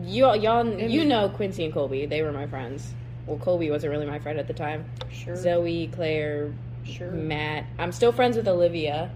[0.03, 2.05] you y'all you know Quincy and Colby.
[2.07, 2.93] They were my friends.
[3.27, 4.85] Well, Colby wasn't really my friend at the time.
[5.13, 5.37] sure.
[5.37, 6.53] Zoe, Claire,
[6.91, 7.11] sure.
[7.11, 7.65] Matt.
[7.79, 9.11] I'm still friends with Olivia.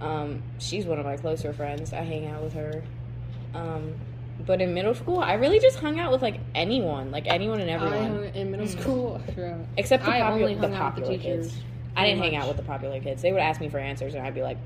[0.00, 1.92] Um, she's one of my closer friends.
[1.92, 2.82] I hang out with her.
[3.54, 3.94] Um,
[4.46, 7.70] but in middle school, I really just hung out with like anyone, like anyone and
[7.70, 9.20] I everyone, hung in middle school.
[9.32, 11.46] throughout- except the, I popu- only the hung out with popular the teachers.
[11.52, 11.60] kids.
[11.96, 13.22] I didn't pretty hang out with the popular kids.
[13.22, 14.58] They would ask me for answers, and I'd be like,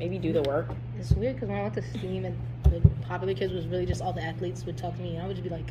[0.00, 0.68] maybe do the work.
[0.98, 4.02] It's weird because when I went to STEAM and the popular kids was really just
[4.02, 5.70] all the athletes would talk to me, and I would just be like,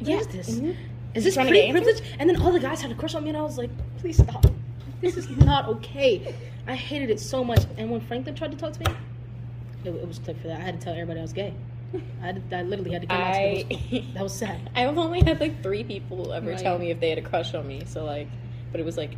[0.00, 0.58] "What is this?
[0.58, 0.74] Mhm.
[1.14, 3.38] Is this pretty privilege?" And then all the guys had a crush on me, and
[3.38, 4.46] I was like, "Please stop!
[5.00, 6.34] This is not okay."
[6.66, 7.60] I hated it so much.
[7.78, 8.96] And when Franklin tried to talk to me,
[9.84, 10.60] it, it was clip for that.
[10.60, 11.54] I had to tell everybody I was gay.
[12.20, 14.04] I, had I literally had to come out to I.
[14.14, 14.68] That was sad.
[14.74, 16.58] I've only had like three people ever Right.
[16.58, 17.82] tell me if they had a crush on me.
[17.86, 18.28] So like,
[18.72, 19.12] but it was like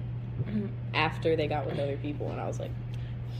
[0.94, 2.70] after they got with other people, and I was like,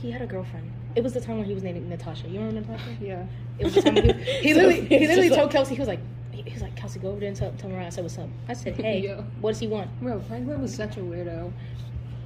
[0.01, 0.71] He had a girlfriend.
[0.95, 2.27] It was the time when he was dating Natasha.
[2.27, 2.97] You remember Natasha?
[2.99, 3.25] Yeah.
[3.59, 5.87] It was the time when he, he So literally, he literally told Kelsey, he was
[5.87, 5.99] like,
[6.45, 8.29] he, was like, Kelsey, go over there and tell, tell Mariah I said what's up.
[8.47, 9.21] I said, hey, Yeah.
[9.41, 9.89] what does he want?
[10.01, 11.51] Bro, Franklin was such a weirdo.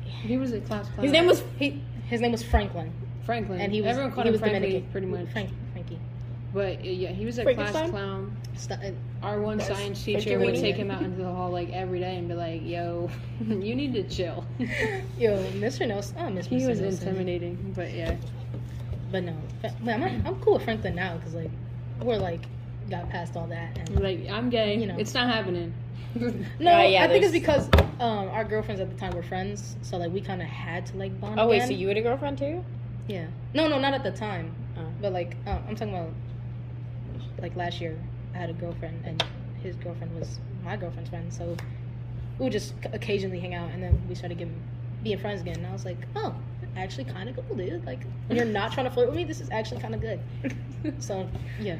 [0.06, 1.04] He was a class clown.
[1.04, 2.92] his name was He, his name was Franklin,
[3.26, 4.92] Franklin, and he was everyone called him Frankie, Dominican.
[4.92, 5.30] pretty much.
[5.32, 6.00] Frank, Frankie.
[6.54, 8.38] But uh, yeah, he was a class clown.
[8.70, 8.76] Uh,
[9.24, 9.68] Our one Yes.
[9.70, 12.62] science teacher would take him out into the hall like every day and be like,
[12.64, 13.10] "Yo,
[13.48, 14.46] you need to chill."
[15.18, 15.88] Yo, Mr.
[15.88, 16.16] Nelson.
[16.20, 16.70] I miss he Mr.
[16.70, 17.08] was Nelson.
[17.08, 18.16] intimidating, but yeah.
[19.12, 21.50] But no, but I'm, I'm cool with Franklin now because like
[22.02, 22.42] we're like
[22.94, 23.78] got past all that.
[23.78, 24.78] And, Like I'm gay.
[24.78, 24.98] You know.
[24.98, 25.74] it's not happening.
[26.16, 27.68] no, Uh, yeah, I think it's because
[28.00, 30.98] um, our girlfriends at the time were friends, so like we kind of had to
[30.98, 31.40] like bond.
[31.40, 31.68] Oh wait, again.
[31.70, 32.64] so you had a girlfriend too?
[33.08, 33.26] Yeah.
[33.54, 34.54] No, no, not at the time.
[34.78, 34.86] Oh.
[35.02, 36.12] But like, uh, I'm talking about
[37.40, 37.98] like last year.
[38.36, 39.24] I had a girlfriend, and
[39.62, 41.34] his girlfriend was my girlfriend's friend.
[41.34, 41.56] So
[42.38, 44.60] we would just occasionally hang out, and then we started getting
[45.04, 45.58] being friends again.
[45.58, 46.36] And I was like, oh,
[46.78, 47.86] actually, kind of cool, dude.
[47.86, 50.20] Like, when you're not trying to flirt with me, this is actually kind of good.
[51.00, 51.28] so
[51.60, 51.78] yeah.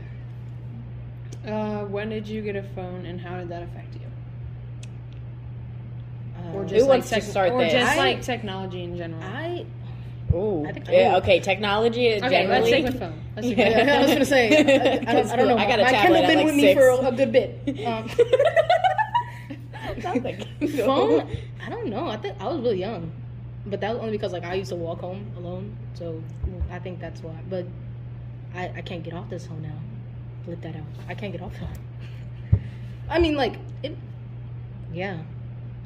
[1.46, 4.02] Uh, when did you get a phone, and how did that affect you?
[6.38, 7.74] Uh, Or Who just wants like to start or this?
[7.74, 9.22] just I- like technology in general.
[9.24, 9.66] I
[10.34, 10.66] Ooh.
[10.66, 12.48] I think- yeah, okay, technology okay, generally.
[12.48, 13.14] let's take the phone.
[13.36, 13.84] Let's take Yeah.
[13.86, 15.58] the I was gonna say I, I, don't, I don't know.
[15.58, 17.32] I got a my tablet Kindle at, been like, with me for a, a good
[17.32, 17.86] bit.
[17.86, 18.10] Um,
[20.02, 20.46] Nothing.
[20.86, 21.28] phone
[21.66, 23.12] i don't know i think i was really young
[23.68, 26.22] but that was only because like i used to walk home alone so
[26.72, 27.66] i think that's why but
[28.56, 29.76] i i can't get off this phone now
[30.46, 32.60] flip that out i can't get off that
[33.10, 33.96] i mean like it
[34.94, 35.18] yeah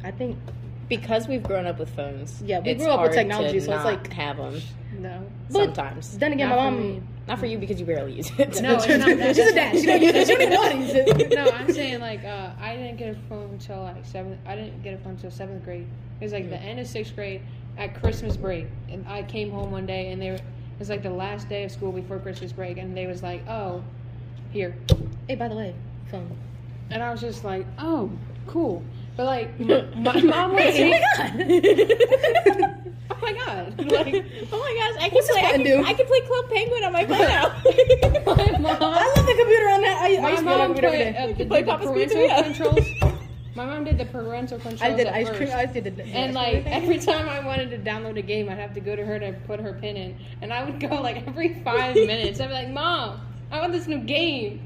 [0.04, 0.38] i think
[0.90, 2.42] because we've grown up with phones.
[2.42, 4.62] Yeah, we grew up with technology, to so it's like- have them
[4.98, 5.22] No.
[5.52, 6.18] But- sometimes.
[6.18, 7.02] then again Not my mom me.
[7.28, 8.62] Not for you because you barely use it.
[8.62, 9.36] No, it's not that.
[9.36, 11.50] she's a dad she don't use it she don't even want to use it no,
[11.52, 14.40] I'm saying like uh, I didn't get a phone until like seventh.
[14.46, 15.86] I didn't get a phone until seventh grade.
[16.22, 17.42] It was like the end of sixth grade
[17.78, 20.38] at Christmas break, and I came home one day and they were.
[20.38, 23.46] It was like the last day of school before Christmas break, and they was like,
[23.50, 23.84] "Oh,
[24.52, 24.76] here,"
[25.28, 25.74] hey by the way
[26.12, 26.36] phone
[26.90, 28.10] and I was just like, "Oh,
[28.48, 28.82] cool."
[29.18, 30.94] But like, my, my mom would Hey,
[33.10, 34.06] oh my god oh my god!
[34.06, 35.42] Like, oh my gosh, I can What's play.
[35.42, 35.84] I can, do?
[35.84, 37.50] I can play Club Penguin on my phone now.
[38.26, 38.78] my mom.
[38.82, 40.82] i love the computer on that i, I My used to be on mom the
[40.82, 42.44] put computer uh, did play Papa's parental Pizzeria.
[42.44, 42.88] controls.
[43.56, 44.82] My mom did the parental controls.
[44.84, 45.38] i did ice first.
[45.40, 48.50] cream i did the, the And like every time I wanted to download a game,
[48.50, 51.02] I'd have to go to her to put her pin in, and I would go
[51.02, 52.40] like every five minutes.
[52.40, 53.20] I'd be like, "Mom,
[53.52, 54.62] I want this new game."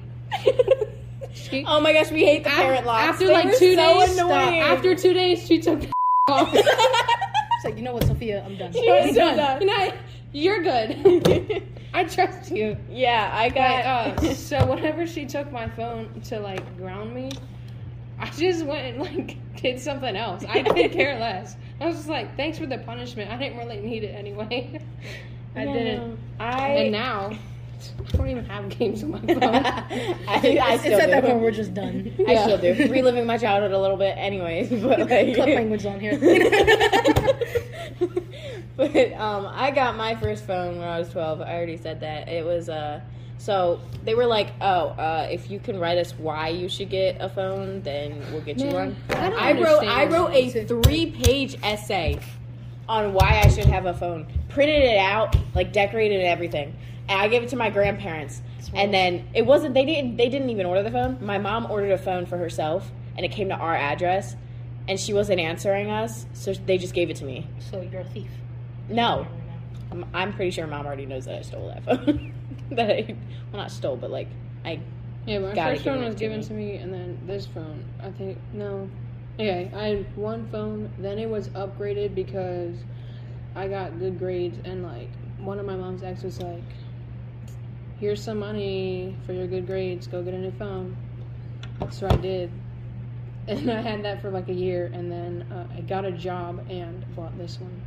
[1.33, 3.03] She- oh my gosh, we hate the parent locks.
[3.13, 5.81] After They like two so days, after two days, she took
[6.27, 6.53] off.
[7.63, 8.73] It's like, you know what, Sophia, I'm done.
[8.73, 9.37] She was I'm so done.
[9.37, 9.61] done.
[9.61, 9.93] And I,
[10.31, 11.63] you're good.
[11.93, 12.75] I trust you.
[12.89, 13.55] yeah, I But,
[14.17, 14.23] got.
[14.25, 17.29] uh, so whenever she took my phone to like ground me,
[18.17, 20.43] I just went and like did something else.
[20.49, 21.55] I could care less.
[21.79, 23.29] I was just like, thanks for the punishment.
[23.29, 24.81] I didn't really need it anyway.
[25.55, 26.19] I No, didn't.
[26.39, 26.67] I.
[26.69, 27.31] And now
[28.13, 29.43] I don't even have games on my phone.
[29.43, 29.85] I,
[30.27, 32.13] I it's, at that point we're just done.
[32.27, 32.73] I still do.
[32.89, 34.69] Reliving my childhood a little bit, anyways.
[34.69, 36.17] But like, Club language on here.
[38.77, 41.41] but um, I got my first phone when I was 12.
[41.41, 42.27] I already said that.
[42.27, 43.01] It was uh,
[43.41, 47.17] so they were like, oh, uh, if you can write us why you should get
[47.19, 48.95] a phone, then we'll get you one.
[49.09, 52.19] I I wrote I wrote a three page essay
[52.87, 54.27] on why I should have a phone.
[54.49, 56.75] Printed it out, like decorated and everything.
[57.11, 58.41] And I gave it to my grandparents.
[58.73, 61.17] And then it wasn't they didn't they didn't even order the phone.
[61.21, 64.37] My mom ordered a phone for herself and it came to our address
[64.87, 67.45] and she wasn't answering us, so they just gave it to me.
[67.59, 68.31] so you're a thief.
[68.89, 69.27] No.
[69.91, 72.33] I'm- I'm pretty sure mom already knows that I stole that phone.
[72.71, 73.15] that I,
[73.51, 74.29] well, not stole, but like
[74.63, 74.79] I.
[75.27, 76.45] Yeah, my Gotta first phone was to given me.
[76.45, 77.83] to me, and then this phone.
[78.01, 78.89] I think no.
[79.35, 80.89] Okay, I had one phone.
[80.97, 82.75] Then it was upgraded because
[83.53, 86.63] I got good grades, and like one of my mom's ex was like,
[88.01, 90.07] "Here's some money for your good grades.
[90.07, 90.97] Go get a new phone."
[91.91, 92.51] So I did,
[93.47, 96.65] and I had that for like a year, and then uh, I got a job
[96.69, 97.81] and bought this one.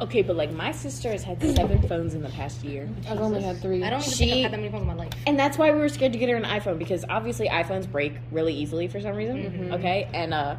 [0.00, 2.88] Okay, but like my sister has had seven phones in the past year.
[3.08, 3.82] I've only had three.
[3.82, 5.12] I don't even She- think I've had that many phones in my life.
[5.26, 8.12] And that's why we were scared to get her an iPhone because obviously iPhones break
[8.30, 9.72] really easily for some reason.
[9.72, 10.54] Okay, and uh,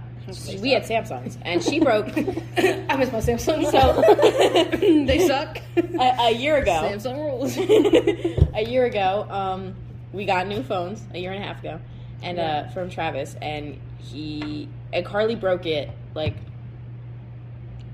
[0.61, 2.07] we had Samsungs, and she broke.
[2.57, 3.69] I miss my Samsung.
[3.69, 4.71] So
[5.05, 5.59] they suck.
[5.77, 7.57] a, a year ago, Samsung rules.
[7.57, 9.75] a year ago, um,
[10.13, 11.79] we got new phones a year and a half ago,
[12.21, 16.35] and uh, from Travis, and he and Carly broke it like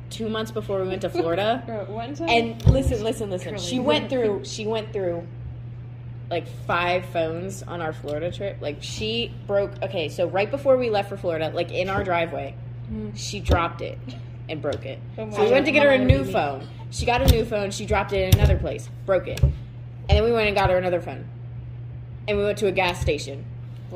[0.10, 1.86] two months before we went to Florida.
[1.88, 2.30] One time.
[2.30, 3.56] And listen, listen, listen.
[3.56, 3.64] Curly.
[3.64, 4.46] She went through.
[4.46, 5.28] She went through
[6.30, 8.58] like five phones on our Florida trip.
[8.62, 9.72] Like she broke.
[9.84, 13.14] Okay, so right before we left for Florida, like in our driveway, mm-hmm.
[13.16, 13.98] she dropped it
[14.50, 15.00] and broke it.
[15.18, 16.68] Oh so we went to get her a new phone.
[16.92, 17.72] She got a new phone.
[17.72, 19.54] She dropped it in another place, broke it, and
[20.10, 21.28] then we went and got her another phone.
[22.28, 23.46] And we went to a gas station.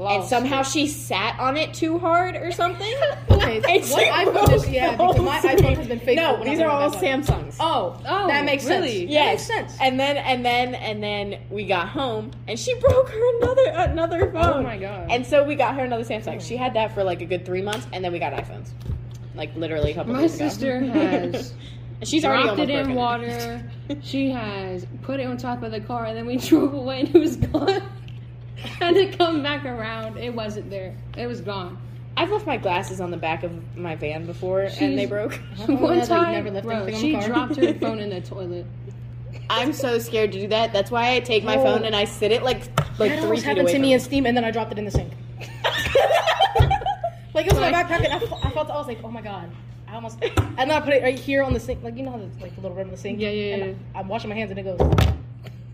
[0.08, 0.66] And somehow it.
[0.68, 2.94] she sat on it too hard or something.
[3.40, 6.44] Okay, And what she iPhone is- broke yeah, because my iPhone has been faithful No,
[6.44, 7.56] these are all been on that Samsungs.
[7.60, 9.08] Oh, Oh, that makes really?
[9.08, 9.14] sense.
[9.14, 9.78] That makes sense.
[9.82, 14.30] And then and then and then we got home and she broke her another another
[14.30, 14.54] oh phone.
[14.56, 15.08] Oh my God.
[15.10, 16.34] And so we got her another Samsung.
[16.34, 16.40] Hmm.
[16.40, 18.72] She had that for like a good three months and then we got iPhones.
[19.36, 20.50] Like literally a couple My days ago.
[20.50, 21.54] sister has
[22.02, 22.96] And she's already dropped it in broken.
[22.96, 23.72] water.
[24.04, 27.16] She has put it on top of the car, and then we drove away, and
[27.16, 27.82] it was gone.
[28.80, 30.18] Had to come back around.
[30.18, 30.96] It wasn't there.
[31.18, 31.78] It was gone.
[32.18, 35.34] I've left my glasses on the back of my van before and they broke.
[35.68, 37.28] One has, like, time, never left bro, anything on she the car.
[37.28, 38.66] dropped her phone in the toilet.
[39.50, 40.74] I'm so scared to do that.
[40.74, 41.64] That's why I take my Oh.
[41.64, 42.64] phone and I sit it like
[43.00, 44.72] like that three almost feet happened away to me in Steam, and then I dropped
[44.72, 45.14] it in the sink.
[47.34, 49.10] Like it was in my backpack, and I, fe- I felt I was like, oh
[49.12, 49.50] my god.
[49.88, 52.12] I almost, and then I put it right here on the sink, like you know
[52.12, 53.20] how there's like the little rim of the sink.
[53.20, 54.00] Yeah, yeah, And yeah.
[54.00, 54.80] I'm washing my hands, and it goes.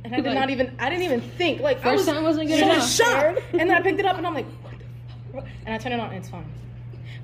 [0.06, 1.62] And I did Like- not even, I didn't even think.
[1.62, 2.90] Like I was time wasn't good so enough.
[2.90, 3.42] shocked.
[3.54, 5.48] And then I picked it up, and I'm like, what the fuck?
[5.66, 6.46] And I turned it on, and it's fine.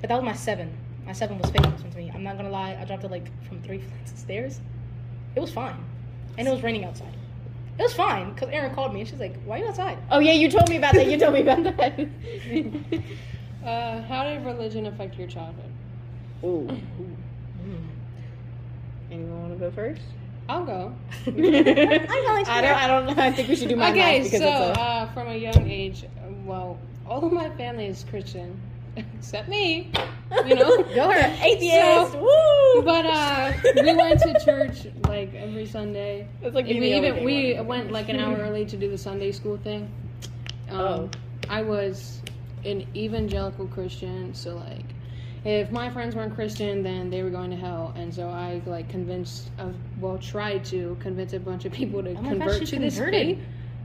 [0.01, 0.75] But that was my seven.
[1.05, 2.11] My seven was faithful to me.
[2.13, 2.75] I'm not gonna lie.
[2.81, 4.59] I dropped it like from three flights of stairs.
[5.35, 5.75] It was fine,
[6.39, 7.13] and it was raining outside.
[7.77, 10.17] It was fine because Erin called me, and she's like, "Why are you outside?" Oh
[10.19, 11.05] yeah, you told me about that.
[11.07, 11.99] You told me about that.
[13.63, 15.71] Uh, how did religion affect your childhood?
[16.43, 16.67] Ooh.
[19.11, 20.01] Anyone want to go first?
[20.49, 20.93] I'll go.
[21.27, 22.49] I don't.
[22.49, 23.13] I don't know.
[23.23, 25.69] I think we should do my okay, because so it's a, uh, from a young
[25.69, 26.05] age,
[26.45, 26.77] well,
[27.07, 28.59] all of my family is Christian,
[28.97, 29.91] except me.
[30.45, 32.11] You know, Go her atheist.
[32.11, 32.81] So- Woo!
[32.83, 36.27] But uh, we went to church like every Sunday.
[36.41, 37.67] It's like we even we one.
[37.67, 39.89] went like an hour early to do the Sunday school thing.
[40.69, 41.09] Um, Oh.
[41.49, 42.21] I was
[42.63, 44.85] an evangelical Christian, so like,
[45.43, 48.89] if my friends weren't Christian, then they were going to hell, and so I like
[48.89, 52.79] convinced, uh, well, tried to convince a bunch of people to Oh convert gosh, to
[52.79, 53.37] this converted.
[53.37, 53.39] faith.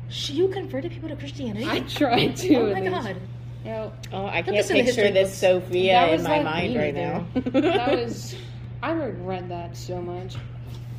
[0.08, 1.66] Sh- You converted people to Christianity.
[1.68, 2.54] I tried to.
[2.56, 3.16] oh my god.
[3.64, 3.72] You
[4.12, 5.36] Oh, I Put can't this picture this.
[5.36, 7.26] Sophia That in my like mind me right now.
[7.34, 8.36] that was.
[8.82, 10.36] I regret that so much.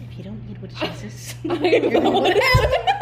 [0.10, 2.22] If you don't eat with Jesus, I you're gonna know.
[2.22, 2.97] go to hell.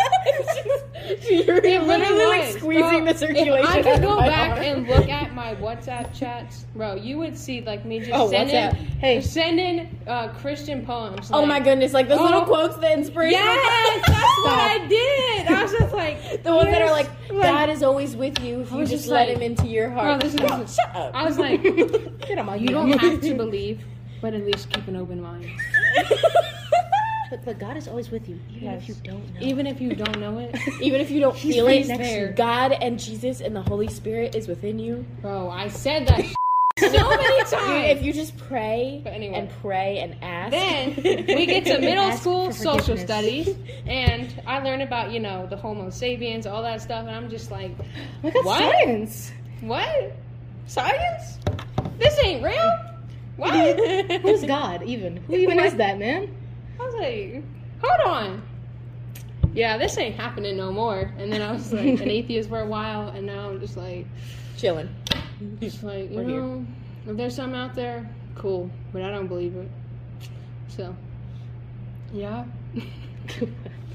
[1.30, 3.14] You're It literally really like was, squeezing bro.
[3.14, 3.80] the circulation.
[3.80, 4.62] If I could go back arm.
[4.62, 8.56] and look at my WhatsApp chats, bro, you would see like me just Oh, sending,
[8.56, 8.76] WhatsApp.
[9.00, 9.22] Hey.
[9.22, 11.30] sending uh, Christian poems.
[11.32, 11.94] Oh my goodness!
[11.94, 12.24] Like those Oh.
[12.24, 13.40] little quotes, the inspiration.
[13.40, 15.48] Yes, that's what I did.
[15.48, 18.62] I was just like The ones that are yes, like, God is always with you
[18.62, 20.22] if you just, just let like, him into your Bro, heart.
[20.22, 21.14] this is Bro, shut up.
[21.16, 21.62] I was like,
[22.28, 23.82] Get on my you don't have to believe,
[24.22, 25.50] but at least keep an open mind.
[27.30, 28.82] But, but God is always with you, even Yes.
[28.84, 29.40] if you don't know.
[29.42, 32.34] Even if you don't know it, Even if you don't He's feel it, next to.
[32.36, 35.06] God and Jesus and the Holy Spirit is within you.
[35.22, 36.24] bro, I said that
[36.80, 37.98] so many times.
[38.00, 39.40] if you just pray anyway.
[39.40, 40.94] and pray and ask, Then
[41.28, 43.56] we get to middle school social studies,
[43.88, 47.50] and I learn about you know the Homo sapiens, all that stuff, and I'm just
[47.50, 47.76] like,
[48.22, 48.60] God, What?
[48.60, 49.32] science.
[49.62, 50.14] what?
[50.68, 51.40] Science?
[51.98, 52.80] This ain't real.
[53.38, 54.22] What?
[54.22, 55.18] Who's God even?
[55.18, 56.35] Who even is that, man?
[56.98, 57.44] Like,
[57.84, 58.42] hold on.
[59.54, 61.12] Yeah, this ain't happening no more.
[61.18, 64.06] And then I was like an atheist for a while, and now I'm just like,
[64.58, 64.90] chilling.
[65.62, 66.42] just like you We're here.
[66.42, 66.66] know,
[67.08, 69.70] if there's some out there, cool, but I don't believe it.
[70.68, 70.96] So,
[72.14, 72.46] yeah.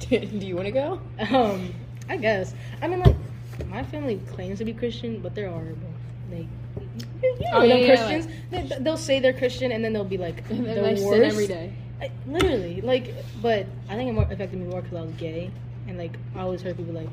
[0.09, 1.01] Do you want to go?
[1.31, 1.75] Um,
[2.09, 2.55] I guess.
[2.83, 3.17] I mean, like,
[3.69, 5.89] my family claims to be Christian, but they're horrible.
[6.33, 6.47] Like,
[6.79, 6.83] Oh,
[7.23, 10.49] You know, yeah, yeah, Christians, they, they'll say they're Christian and then they'll be like
[10.49, 11.23] the they worst.
[11.33, 11.75] every day.
[12.01, 15.51] I- literally, like, but I think it more affected me more because I was gay,
[15.87, 17.09] and like I always heard people like,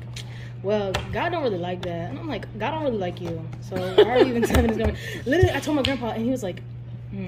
[0.62, 3.76] "Well, God don't really like that," and I'm like, "God don't really like you, so
[3.76, 6.42] why are you even telling this?" Going literally, I told my grandpa, and he was
[6.42, 6.62] like,
[7.10, 7.26] hmm,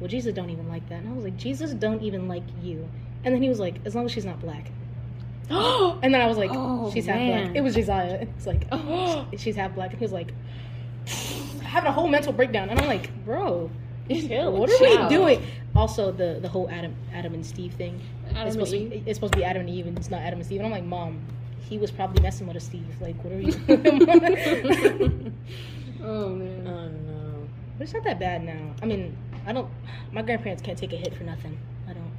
[0.00, 2.88] "Well, Jesus don't even like that," and I was like, "Jesus don't even like you,"
[3.24, 4.70] and then he was like, "As long as she's not black,"
[5.50, 7.44] and then I was like, Oh, "She's half man.
[7.46, 8.18] black." It was Josiah.
[8.36, 9.26] It's like, Oh.
[9.38, 10.32] she's half black, and he was like,
[11.62, 13.70] having a whole mental breakdown, and I'm like, "Bro."
[14.50, 15.42] What are we doing?
[15.74, 18.00] Also, the the whole Adam Adam and Steve thing.
[18.30, 20.10] Adam it's and supposed to be, it's supposed to be Adam and Eve, and it's
[20.10, 20.60] not Adam and Steve.
[20.60, 21.20] And I'm like, Mom,
[21.68, 22.94] he was probably messing with a Steve.
[23.00, 23.52] Like, what are you?
[26.02, 26.66] oh man.
[26.66, 27.48] Oh no.
[27.78, 28.74] but it's not that bad now.
[28.82, 29.16] I mean,
[29.46, 29.68] I don't.
[30.12, 31.58] My grandparents can't take a hit for nothing.
[31.88, 32.12] I don't.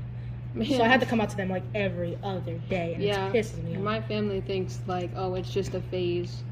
[0.67, 3.33] So I had to come out to them like every other day, and Yeah, it
[3.33, 3.81] pisses me off.
[3.81, 6.43] my family thinks like, oh, it's just a phase.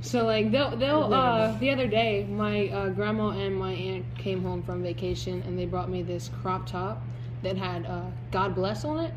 [0.00, 4.42] So like they'll they'll uh, the other day my uh, grandma and my aunt came
[4.42, 7.02] home from vacation and they brought me this crop top
[7.42, 9.14] that had uh, God bless on it.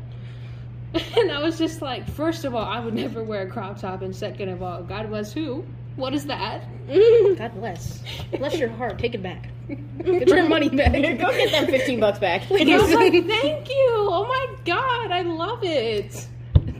[1.16, 4.02] And I was just like, first of all, I would never wear a crop top,
[4.02, 5.64] and second of all, God bless who?
[5.96, 6.64] What is that?
[7.38, 8.02] God bless.
[8.36, 8.98] Bless your heart.
[8.98, 9.48] Take it back.
[10.04, 10.92] Get your money back.
[10.92, 12.50] Go get that fifteen bucks back.
[12.50, 13.88] And I was like, thank you.
[13.90, 16.26] Oh my god, I love it.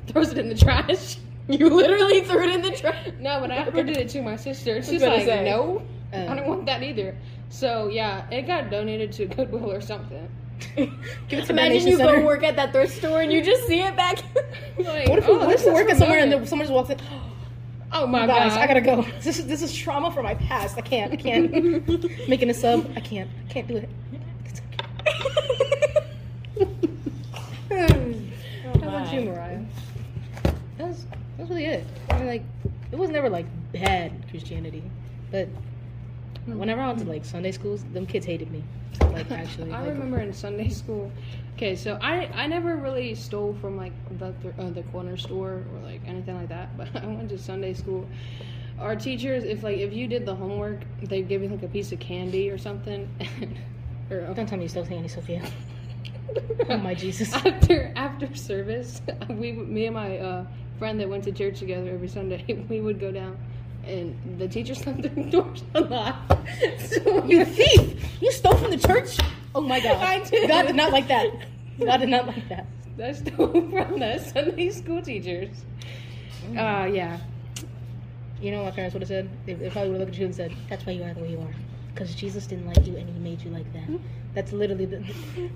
[0.09, 1.17] Throws it in the trash.
[1.59, 3.11] You literally threw it in the trash.
[3.21, 4.83] No, but I offered it to my sister.
[4.83, 5.45] She's gonna like, say.
[5.45, 5.83] no,
[6.13, 7.17] Uh, I don't want that either.
[7.51, 10.29] So yeah, it got donated to Goodwill or something.
[10.77, 12.21] Give it to Imagine you Center.
[12.21, 14.19] go work at that thrift store and you just see it back.
[14.79, 16.73] Like, What if you oh, what if you is work at somewhere and someone just
[16.75, 16.99] walks in?
[17.95, 19.03] Oh my Guys, god, I gotta go.
[19.21, 20.79] This is this is trauma from my past.
[20.79, 21.13] I can't.
[21.13, 21.53] I can't.
[22.27, 22.91] Making a sub.
[22.97, 23.29] I can't.
[23.47, 23.89] I can't do it.
[28.65, 29.52] How about you, Mariah?
[31.43, 31.85] That's really it.
[32.09, 32.45] I mean, like,
[32.93, 34.85] it was never like bad Christianity,
[35.33, 35.49] but
[36.47, 38.63] whenever I went to like Sunday schools, them kids hated me.
[39.11, 41.11] Like actually, I like, remember in Sunday school.
[41.57, 45.65] Okay, so I I never really stole from like the th- uh, the corner store
[45.75, 46.77] or like anything like that.
[46.77, 48.07] But I went to Sunday school.
[48.79, 51.91] Our teachers, if like if you did the homework, they'd give you like a piece
[51.91, 53.09] of candy or something.
[54.13, 55.43] or Don't tell me you still saying Sophia.
[56.69, 57.35] Oh my Jesus.
[57.35, 60.47] after after service, we me and my uh,
[60.83, 63.39] friend that went to church together every Sunday, we would go down,
[63.87, 66.33] and the teachers left their doors unlocked.
[66.81, 68.05] So You thief!
[68.21, 69.17] You stole from the church?
[69.55, 70.03] Oh my God.
[70.03, 70.49] I did.
[70.49, 71.29] God did not like that.
[71.79, 72.67] God did not like that.
[73.01, 75.65] I stole from the Sunday school teachers.
[76.51, 77.21] Uh, yeah.
[78.41, 79.31] You know what my parents would have said?
[79.47, 81.21] They, they probably would have looked at you and said, "That's why you are the
[81.21, 81.55] way you are,
[81.95, 83.89] because Jesus didn't like you and He made you like that."
[84.35, 85.05] That's literally the,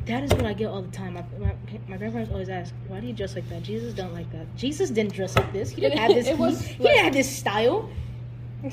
[0.05, 1.15] that is what I get all the time.
[1.15, 1.55] My, my,
[1.89, 4.55] my grandparents always ask, "Why do you dress like that?" Jesus don't like that.
[4.57, 5.71] Jesus didn't dress like this.
[5.71, 6.27] He didn't have this.
[6.27, 7.89] It was he, he didn't have this style.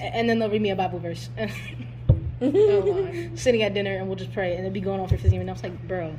[0.02, 1.30] And then they'll read me a Bible verse.
[2.42, 3.10] Oh.
[3.36, 5.64] Sitting at dinner and we'll just pray and it'll be going on for 15 minutes.
[5.64, 6.14] I was like, bro,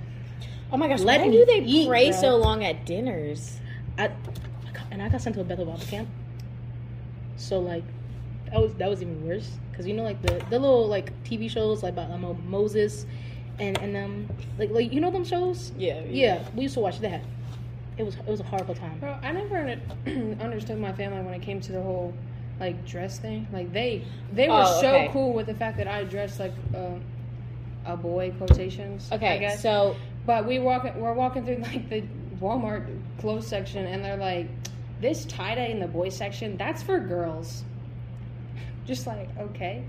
[0.73, 2.21] Oh my gosh, Let why me do they eat, pray bro.
[2.21, 3.61] so long at dinners?
[3.99, 4.11] I,
[4.91, 6.09] and I got sent to a Bethel Bible camp.
[7.37, 7.85] So like,
[8.51, 11.51] that was that was even worse because you know like the the little like TV
[11.51, 13.07] shows like about um, Moses,
[13.59, 14.29] and and um
[14.59, 15.73] like like you know them shows.
[15.79, 17.23] Yeah, Yeah, we used to watch that.
[17.97, 18.99] It was it was a horrible time.
[18.99, 19.77] Bro, I never
[20.41, 22.13] understood my family when it came to the whole
[22.61, 23.47] like dress thing.
[23.53, 26.99] Like they they were Oh, so cool with the fact that I dressed like uh,
[27.87, 29.09] a boy quotations.
[29.13, 29.63] I Okay, guess.
[29.63, 29.97] so
[30.27, 32.03] But we walking we're walking through like the
[32.41, 32.87] Walmart
[33.21, 34.49] clothes section and they're like,
[35.01, 37.63] this tie dye in the boys section, that's for girls.
[38.87, 39.85] Just like, okay.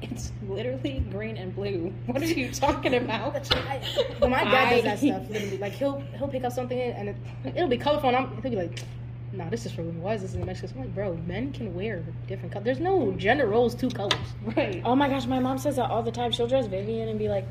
[0.00, 1.92] It's literally green and blue.
[2.06, 3.34] What are you talking about?
[3.52, 3.80] I,
[4.20, 5.28] but my dad does that stuff.
[5.30, 8.50] Literally, like he'll he'll pick up something and it, it'll be colorful, and I'm, he'll
[8.50, 8.78] be like,
[9.32, 10.00] "Nah, this is for women.
[10.02, 12.64] Why is this in the Mexican?" I'm like, "Bro, men can wear different colors.
[12.64, 14.14] There's no gender roles, two colors."
[14.56, 14.80] right.
[14.84, 16.30] Oh my gosh, my mom says that all the time.
[16.30, 17.46] She'll dress Vivian and be like,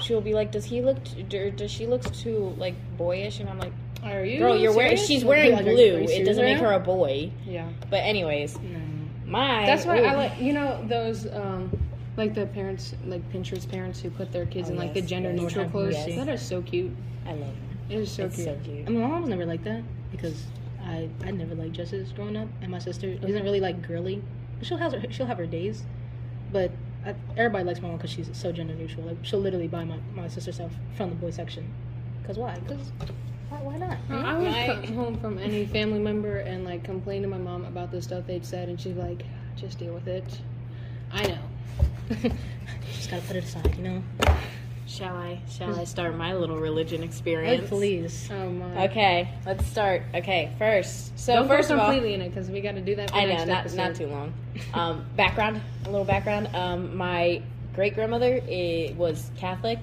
[0.00, 3.40] she'll be like, does he look, t- does she look too like boyish?
[3.40, 3.72] And I'm like,
[4.02, 4.96] Are you girl, you're wearing.
[4.96, 6.06] She's wearing are blue.
[6.08, 7.30] It doesn't make her a boy.
[7.44, 7.68] Yeah.
[7.90, 8.80] But anyways, No.
[9.26, 10.04] My That's why ooh.
[10.04, 11.70] I like you know those um
[12.16, 15.30] like the parents like Pinterest parents who put their kids Oh, in like the gender
[15.32, 15.40] yes.
[15.40, 15.72] neutral Yes.
[15.72, 15.94] clothes.
[15.94, 16.16] Yes.
[16.24, 16.96] That is so cute.
[17.26, 17.54] I love
[17.88, 18.14] It is it.
[18.14, 18.46] so it's cute.
[18.46, 18.86] so cute.
[18.86, 20.46] I mean, my mom was never like that because
[20.82, 24.22] I I never liked dresses growing up, and my sister isn't really like girly.
[24.62, 25.84] She'll have her she'll have her days,
[26.52, 26.70] but
[27.04, 29.06] I, everybody likes my mom because she's so gender neutral.
[29.06, 31.72] Like she'll literally buy my, my sister stuff from the boy section.
[32.26, 32.58] Cause why?
[32.66, 32.92] Cause
[33.48, 33.96] why, why not?
[34.10, 37.64] I would My- come home from any family member and like complain to my mom
[37.64, 39.24] about the stuff they'd said, and she's like,
[39.56, 40.24] "Just deal with it."
[41.12, 41.38] I know.
[42.92, 44.02] Just gotta put it aside, you know.
[44.86, 45.40] Shall I?
[45.50, 47.68] Shall I start my little religion Oh, experience?
[47.68, 48.28] please.
[48.32, 48.84] Oh my.
[48.88, 50.02] Okay, let's start.
[50.14, 51.18] Okay, first.
[51.18, 53.10] So Don't first go of all, completely in it because we got to do that.
[53.10, 53.76] For I know, next not episode.
[53.76, 54.32] not too long.
[54.74, 56.48] Um, background, a little background.
[56.54, 57.42] Um, my
[57.74, 58.40] great grandmother
[58.96, 59.80] was Catholic,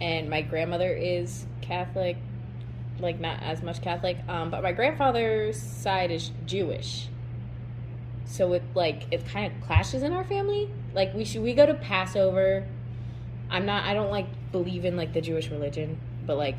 [0.00, 2.16] and my grandmother is Catholic,
[3.00, 4.18] like not as much Catholic.
[4.28, 7.08] Um, but my grandfather's side is Jewish,
[8.24, 10.70] so it like it kind of clashes in our family.
[10.94, 12.66] Like we should we go to Passover.
[13.50, 13.84] I'm not.
[13.84, 16.56] I don't like believe in like the Jewish religion, but like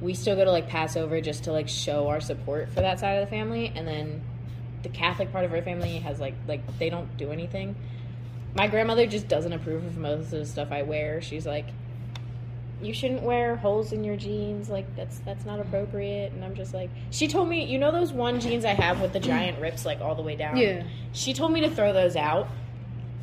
[0.00, 3.14] we still go to like Passover just to like show our support for that side
[3.14, 4.22] of the family, and then
[4.82, 7.76] the Catholic part of our family has like like they don't do anything.
[8.54, 11.22] My grandmother just doesn't approve of most of the stuff I wear.
[11.22, 11.66] She's like,
[12.82, 14.68] "You shouldn't wear holes in your jeans.
[14.68, 18.12] Like that's that's not appropriate." And I'm just like, she told me, you know those
[18.12, 19.62] one jeans I have with the giant mm.
[19.62, 20.56] rips like all the way down.
[20.56, 20.84] Yeah.
[21.12, 22.48] She told me to throw those out.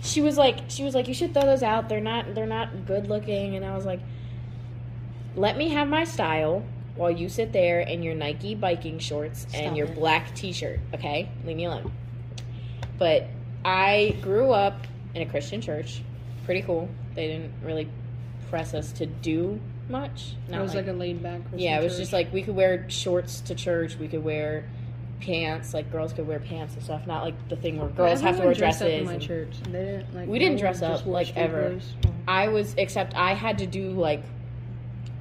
[0.02, 1.90] She was like, she was like, you should throw those out.
[1.90, 3.56] They're not they're not good looking.
[3.56, 4.00] And I was like,
[5.36, 6.64] let me have my style
[6.96, 9.96] while you sit there in your Nike biking shorts and your it.
[9.96, 10.80] black t-shirt.
[10.94, 11.92] Okay, leave me alone.
[12.98, 13.28] But
[13.64, 14.86] I grew up
[15.16, 16.02] in a Christian church.
[16.46, 16.90] Pretty cool.
[17.16, 17.90] They didn't really
[18.50, 20.34] press us to do much.
[20.48, 21.42] It Not was like, a laid back.
[21.56, 23.96] yeah, it was just like we could wear shorts to church.
[23.98, 24.66] We could wear
[25.22, 25.74] pants.
[25.74, 27.06] Like girls could wear pants and stuff.
[27.08, 28.82] Not like the thing where girls have to wear dresses.
[28.84, 29.56] Up in my and- church.
[29.66, 30.28] They didn't like.
[30.28, 31.70] We didn't dress up, like, ever.
[31.70, 31.94] clothes.
[32.28, 34.24] I was except I had to do like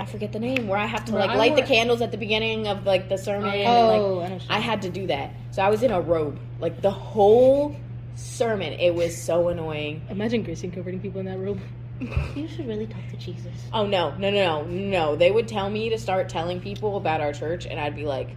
[0.01, 2.13] I forget the name where I have to Well, like I light the candles at
[2.13, 3.51] the beginning of like the sermon.
[3.67, 4.57] Oh, and, like, I.
[4.57, 5.33] I had to do that.
[5.51, 7.75] So I was in a robe like the whole
[8.15, 8.73] sermon.
[8.75, 10.03] It was so annoying.
[10.11, 11.61] Imagine Kristen converting people in that robe.
[12.01, 13.53] You should really talk to Jesus.
[13.73, 15.17] Oh no, no, no, no, no!
[15.17, 18.29] They would tell me to start telling people about our church, and I'd be like,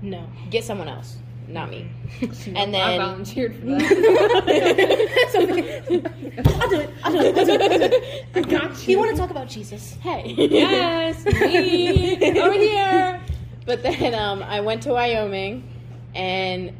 [0.00, 0.24] No.
[0.50, 1.16] "Get someone else,
[1.48, 1.90] not me."
[2.20, 2.28] No,
[2.66, 3.82] then I volunteered for that.
[6.62, 6.90] I'll do it.
[7.04, 7.36] I'll do it.
[7.38, 8.26] I'll do it.
[8.34, 8.92] I got you.
[8.92, 9.94] You want to talk about Jesus?
[10.00, 13.20] hey, Yes, me over here.
[13.66, 15.68] But then um, I went to Wyoming,
[16.14, 16.72] and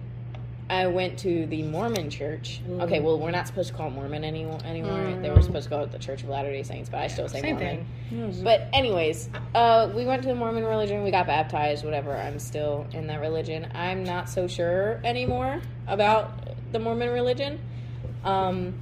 [0.73, 2.61] I went to the Mormon church.
[2.81, 5.19] Okay, well, we're not supposed to call it Mormon any- anymore.
[5.21, 7.29] They were supposed to call it the Church of Latter Day Saints, but I still
[7.29, 7.87] say Same Mormon.
[8.09, 8.43] thing.
[8.43, 11.05] But anyways, uh, we went to the Mormon religion.
[11.05, 11.85] We got baptized.
[11.85, 12.17] Whatever.
[12.17, 13.69] I'm still in that religion.
[13.75, 16.33] I'm not so sure anymore about
[16.73, 17.61] the Mormon religion.
[18.25, 18.73] Um,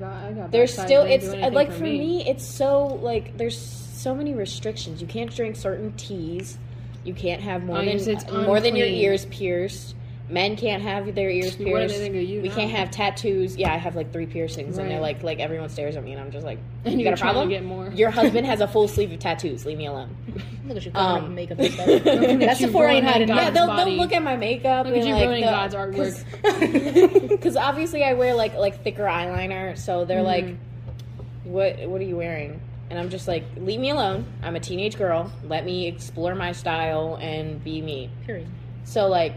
[0.00, 2.24] I got there's still it's uh, like for me.
[2.28, 5.00] it's so like there's so many restrictions.
[5.02, 6.56] You can't drink certain teas.
[7.02, 9.96] You can't have more Oh, than more than your ears pierced.
[10.30, 11.98] Men can't have their ears pierced.
[12.00, 12.54] you we now?
[12.54, 13.56] can't have tattoos.
[13.56, 16.20] Yeah, I have like three piercings, and they're like like everyone stares at me, and
[16.20, 17.48] I'm just like, And you got a problem?
[17.48, 17.88] get more.
[17.88, 19.66] Your husband has a full sleeve of tattoos.
[19.66, 20.14] Leave me alone.
[20.66, 21.86] Look at you covering Um, makeup and stuff.
[21.86, 25.14] That's you ain't ruining hiding yeah, they'll, they'll look at my makeup Look at you
[25.14, 27.28] like ruining the- God's artwork.
[27.28, 31.50] Because obviously I wear like like thicker eyeliner, so they're like, Mm-hmm.
[31.52, 34.26] "What what are you wearing?" And I'm just like, "Leave me alone.
[34.42, 35.32] I'm a teenage girl.
[35.44, 38.46] Let me explore my style and be me." Period.
[38.84, 39.34] So like,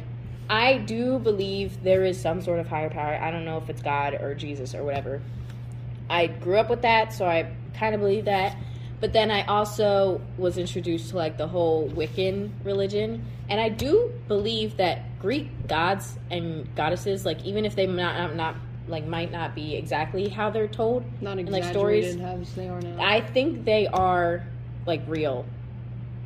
[0.49, 3.15] I do believe there is some sort of higher power.
[3.15, 5.21] I don't know if it's God or Jesus or whatever.
[6.09, 8.55] I grew up with that, so I kind of believe that.
[8.99, 14.13] But then I also was introduced to like the whole Wiccan religion, and I do
[14.27, 18.55] believe that Greek gods and goddesses, like even if they not not
[18.87, 22.23] like might not be exactly how they're told, Not like, stories- they.
[22.99, 24.43] I think they are
[24.85, 25.45] like real.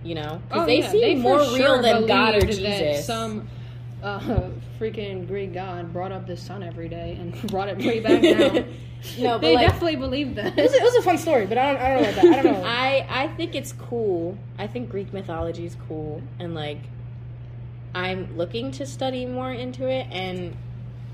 [0.03, 3.05] You know, because Oh, they yeah, seem for more sure real than God or Jesus.
[3.05, 3.47] Some
[4.03, 4.19] uh,
[4.79, 8.73] freaking Greek god brought up the sun every day and brought it way back down.
[9.19, 10.57] no, but they like, definitely believe that.
[10.57, 12.25] It was, it was a fun story, but I don't, I don't know about that.
[12.25, 12.67] I don't know.
[12.67, 14.37] I I think it's cool.
[14.57, 16.79] I think Greek mythology is cool, and like,
[17.93, 20.55] I'm looking to study more into it and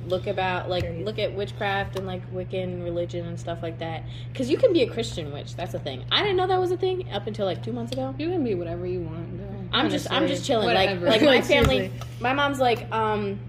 [0.08, 1.06] look about like Period.
[1.06, 4.04] look at witchcraft and like Wiccan religion and stuff like that.
[4.32, 5.56] Because you can be a Christian witch.
[5.56, 6.04] That's a thing.
[6.12, 8.14] I didn't know that was a thing up until like two months ago.
[8.18, 9.38] you can be whatever you want.
[9.38, 9.53] girl.
[9.74, 10.66] I'm just I'm just chilling.
[10.66, 11.06] whatever.
[11.08, 13.40] Like like my family, my mom's like um.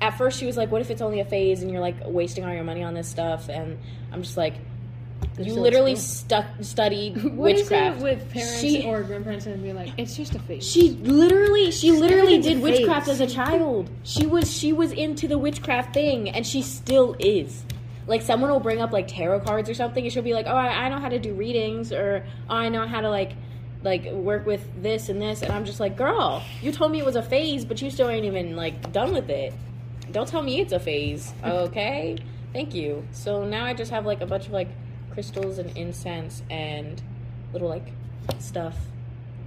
[0.00, 2.44] At first, she was like, "What if it's only a phase and you're like wasting
[2.44, 3.78] all your money on this stuff?" And
[4.10, 4.54] I'm just like,
[5.36, 9.62] They're "You literally stuck studied What is witchcraft it with parents She- or grandparents and
[9.62, 10.68] be like, it's just a phase.
[10.68, 13.20] She literally, she literally did witchcraft phase.
[13.20, 13.90] as a child.
[14.02, 17.62] She was, she was into the witchcraft thing, and she still is.
[18.08, 20.56] Like someone will bring up like tarot cards or something, and she'll be like, "Oh,
[20.56, 23.34] I, I know how to do readings," or "Oh, I know how to like,
[23.82, 27.06] like work with this and this," and I'm just like, "Girl, you told me it
[27.06, 29.52] was a phase, but you still ain't even like done with it.
[30.10, 32.16] Don't tell me it's a phase, okay?
[32.52, 34.68] Thank you." So now I just have like a bunch of like
[35.12, 37.00] crystals and incense and
[37.52, 37.92] little like
[38.38, 38.76] stuff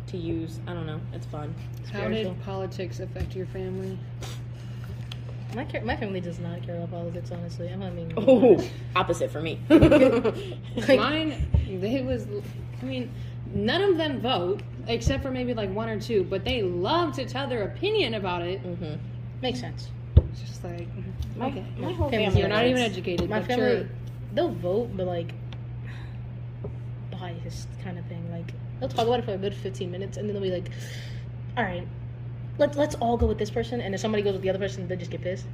[0.07, 0.59] to use.
[0.67, 0.99] I don't know.
[1.13, 1.53] It's fun.
[1.91, 3.97] How did politics affect your family?
[5.55, 7.31] My ca- my family does not care about politics.
[7.31, 8.61] Honestly, i'm mean, Oh,
[8.95, 9.59] opposite for me.
[9.69, 9.79] like,
[10.97, 12.27] Mine, it was,
[12.81, 13.09] I mean,
[13.55, 17.25] none of them vote except for maybe like one or two, but they love to
[17.25, 18.61] tell their opinion about it.
[18.63, 18.95] Mm-hmm.
[19.41, 19.89] makes sense.
[20.31, 20.87] It's just like,
[21.35, 22.39] My, okay, my whole Family, family.
[22.41, 23.29] you're not even educated.
[23.29, 23.89] My but family, you're-
[24.33, 25.31] they'll vote, but like
[27.11, 28.29] biased kind of thing.
[28.31, 30.69] Like they'll talk about it for a good fifteen minutes, and then they'll be like,
[31.57, 31.87] "All right,
[32.57, 34.87] let's let's all go with this person," and if somebody goes with the other person,
[34.87, 35.45] they just get pissed.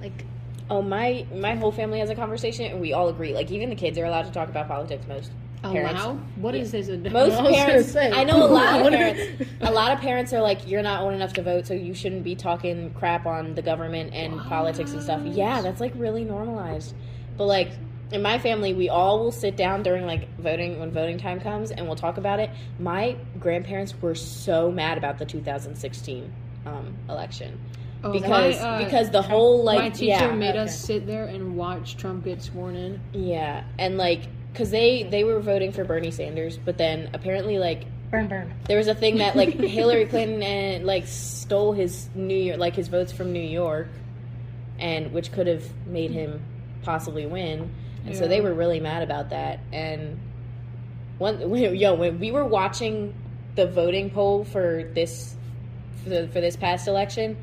[0.00, 0.24] Like,
[0.70, 3.34] Oh, my my whole family has a conversation, and we all agree.
[3.34, 5.06] Like even the kids are allowed to talk about politics.
[5.06, 5.30] Most
[5.62, 6.02] parents.
[6.02, 6.18] allowed.
[6.36, 6.88] What is this?
[7.12, 7.96] Most I parents.
[7.96, 9.44] I know a lot of parents.
[9.60, 12.24] A lot of parents are like, "You're not old enough to vote, so you shouldn't
[12.24, 16.94] be talking crap on the government and politics and stuff." Yeah, that's like really normalized.
[17.36, 17.70] But like
[18.10, 21.70] in my family, we all will sit down during like voting when voting time comes,
[21.70, 22.50] and we'll talk about it.
[22.78, 26.32] My grandparents were so mad about the 2016
[26.66, 27.58] um, election
[28.04, 30.58] Oh, because my, uh, because the whole like my teacher yeah made Okay.
[30.58, 33.00] us sit there and watch Trump get sworn in.
[33.12, 34.22] yeah and like
[34.52, 38.54] because they they were voting for Bernie Sanders, but then apparently like burn, burn.
[38.68, 42.74] There was a thing that like Hillary Clinton and like stole his New York like
[42.74, 43.88] his votes from New York,
[44.78, 46.42] and which could have made him
[46.82, 47.74] possibly win.
[48.04, 49.60] And so they were really mad about that.
[49.72, 50.18] And
[51.18, 53.14] one yo when we were watching
[53.54, 55.36] the voting poll for this
[56.02, 57.36] for, the, for this past election,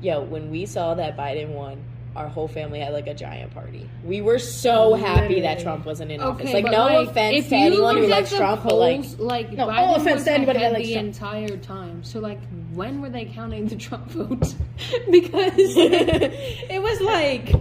[0.00, 1.82] yo when we saw that Biden won.
[2.16, 3.88] Our whole family had like a giant party.
[4.02, 6.46] We were so happy that Trump wasn't in office.
[6.46, 8.36] Okay, Like, but, no like, offense if to you anyone who look at likes the
[8.38, 10.92] Trump, but like, polls, like No, Biden all offense was to anybody that likes the
[10.94, 11.06] Trump.
[11.08, 12.02] entire time.
[12.04, 12.40] So like,
[12.72, 14.54] when were they counting the Trump votes?
[15.10, 17.52] because it was like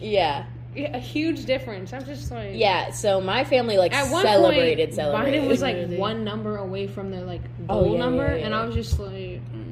[0.00, 0.44] yeah,
[0.76, 1.92] a huge difference.
[1.94, 5.42] I'm just like, Yeah, so my family like At one celebrated, point, celebrated.
[5.42, 8.50] Biden was like one number away from the like Oh, goal yeah, number, yeah, and
[8.50, 8.60] yeah.
[8.60, 9.65] I was just like, mm,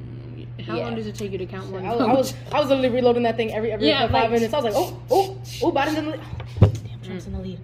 [0.67, 0.85] how Yeah.
[0.85, 1.85] long does it take you to count one?
[1.87, 2.01] I was.
[2.01, 4.55] I was I was literally reloading that thing every every Yeah, five like- minutes.
[4.55, 6.21] I was like, oh oh oh, Biden's in the lead.
[6.61, 7.27] Damn, Trump's mm.
[7.29, 7.61] in the lead.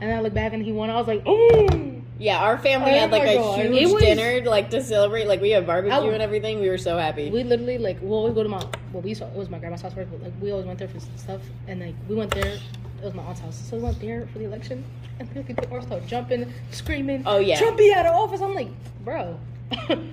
[0.00, 0.90] And then I look back and he won.
[0.90, 1.92] I was like, oh.
[2.20, 3.58] yeah, our family Oh had like a God.
[3.66, 5.26] huge was- dinner like to celebrate.
[5.26, 6.60] Like we had barbecue I- and everything.
[6.60, 7.30] We were so happy.
[7.30, 9.82] We literally like we always go to my well we saw it was my grandma's
[9.82, 12.58] house first, but like we always went there for stuff and like we went there.
[13.00, 14.84] It was my aunt's house, so we went there for the election.
[15.20, 17.22] And people people started jumping, screaming.
[17.26, 17.58] Oh, yeah.
[17.58, 18.40] Trump be out of office.
[18.40, 18.68] I'm like,
[19.04, 19.38] bro,
[19.72, 20.12] calm down.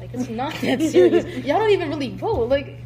[0.00, 1.24] Like it's not that serious.
[1.44, 2.48] Y'all don't even really vote.
[2.48, 2.76] Like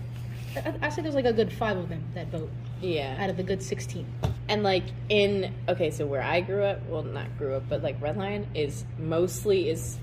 [0.56, 2.50] I, I say there's like a good five of them that vote
[2.80, 4.06] yeah, out of the good sixteen.
[4.48, 8.00] and like in okay, so where I grew up, well, not grew up, but like
[8.00, 9.98] Red Lion is mostly is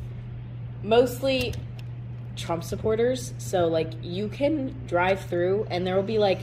[0.84, 1.54] mostly
[2.36, 3.34] Trump supporters.
[3.38, 6.40] So like you can drive through and there will be like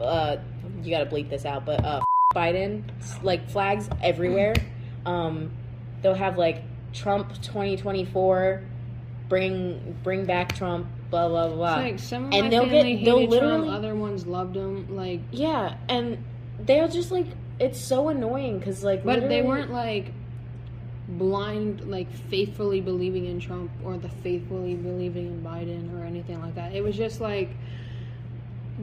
[0.00, 0.38] uh
[0.82, 2.02] you got to bleep this out, but uh
[2.34, 2.82] Biden
[3.22, 4.54] like flags everywhere.
[5.04, 5.50] Um
[6.02, 6.62] they'll have like
[6.92, 8.62] Trump 2024
[9.28, 11.80] bring bring back Trump blah blah blah.
[11.80, 14.26] It's like some of And my they'll family get- they'll hated Trump, literally- other ones
[14.26, 14.94] loved him.
[14.94, 16.18] Like, yeah, and
[16.60, 17.26] they're just like
[17.58, 20.12] it's so annoying cuz like but they weren't like
[21.08, 26.54] blind, like faithfully believing in Trump or the faithfully believing in Biden or anything like
[26.56, 26.74] that.
[26.74, 27.50] It was just like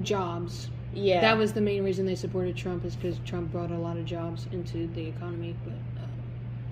[0.02, 0.70] jobs.
[0.94, 1.22] yeah.
[1.22, 4.06] That was the main reason they supported Trump is because Trump brought a lot of
[4.06, 5.56] jobs into the economy.
[5.64, 6.08] But uh,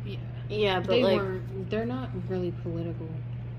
[0.05, 0.15] yeah,
[0.49, 1.69] yeah, but they like weren't.
[1.69, 3.07] They're not really political.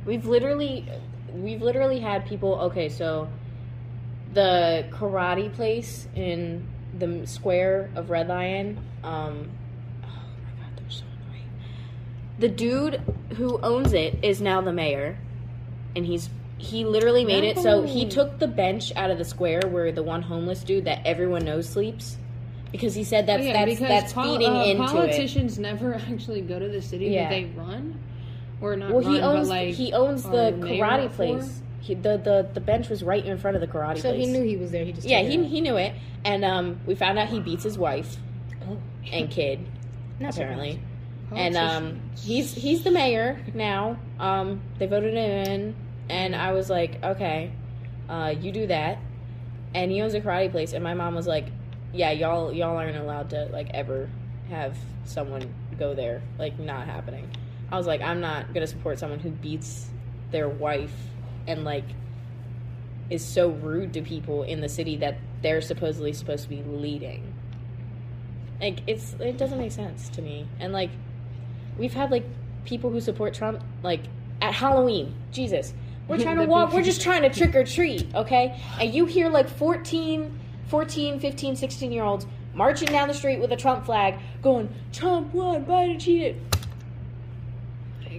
[0.05, 0.87] We've literally,
[1.33, 2.55] we've literally had people.
[2.63, 3.29] Okay, so
[4.35, 6.67] the karate place in
[6.99, 8.79] the square of Red Lion.
[9.05, 9.51] Um,
[10.05, 11.49] oh my god, they're so annoying.
[12.39, 13.01] The dude
[13.37, 15.17] who owns it is now the mayor,
[15.97, 16.29] and he's
[16.59, 20.03] he literally made it so he took the bench out of the square where the
[20.03, 22.17] one homeless dude that everyone knows sleeps.
[22.71, 24.87] Because he said that's Oh, yeah, that's that's pol- feeding uh, into it.
[24.87, 27.25] politicians never actually go to the city Yeah.
[27.25, 27.99] that they run,
[28.63, 28.93] or not.
[28.93, 31.61] Well, run, he owns but like he owns the karate place.
[31.81, 34.03] He, the, the the bench was right in front of the karate place.
[34.03, 34.27] So place.
[34.27, 34.85] he knew he was there.
[34.85, 35.93] He just Yeah, he he knew it,
[36.25, 38.17] and um, we found out he beats his wife
[38.69, 38.79] Oh,
[39.13, 39.67] and kid
[40.21, 40.81] not apparently,
[41.25, 41.57] surprised.
[41.57, 43.99] and um, he's he's the mayor now.
[44.21, 45.77] Um, they voted him in,
[46.09, 47.51] and I was like, okay,
[48.09, 48.99] uh, you do that,
[49.75, 51.47] and he owns a karate place, and my mom was like,
[51.93, 54.09] yeah, y'all y'all aren't allowed to like ever
[54.51, 57.29] have someone go there, like not happening.
[57.73, 59.89] I was like, I'm not gonna support someone who beats
[60.31, 60.95] their wife
[61.47, 61.87] and like
[63.09, 67.35] is so rude to people in the city that they're supposedly supposed to be leading.
[68.61, 70.47] Like it's it doesn't make sense to me.
[70.61, 70.91] And like
[71.79, 72.25] we've had like
[72.67, 74.03] people who support Trump like
[74.43, 75.15] at Halloween.
[75.33, 75.73] Jesus.
[76.09, 78.61] We're trying to walk, we're just trying to trick or treat, okay?
[78.79, 83.51] And you hear like 14, 14, 15, 16 year olds marching down the street with
[83.53, 86.39] a Trump flag going, Trump won, Biden cheated.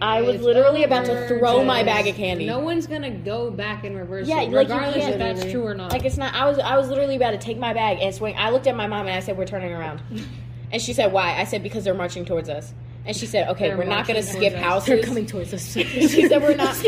[0.01, 2.45] I was It's literally about to throw my bag of candy.
[2.45, 5.51] No one's gonna go back and reverse Yeah, it, like, you regardless can't- if that's
[5.51, 5.91] true or not.
[5.91, 6.33] Like it's not.
[6.33, 8.35] I was I was literally about to take my bag and swing.
[8.37, 10.01] I looked at my mom and I said, "We're turning around,"
[10.71, 12.73] and she said, "Why?" I said, "Because they're marching towards us."
[13.05, 14.85] And she said, "Okay, They're we're not going to skip towards us.
[14.85, 15.73] They're coming towards us.
[15.73, 16.75] she said, "We're not."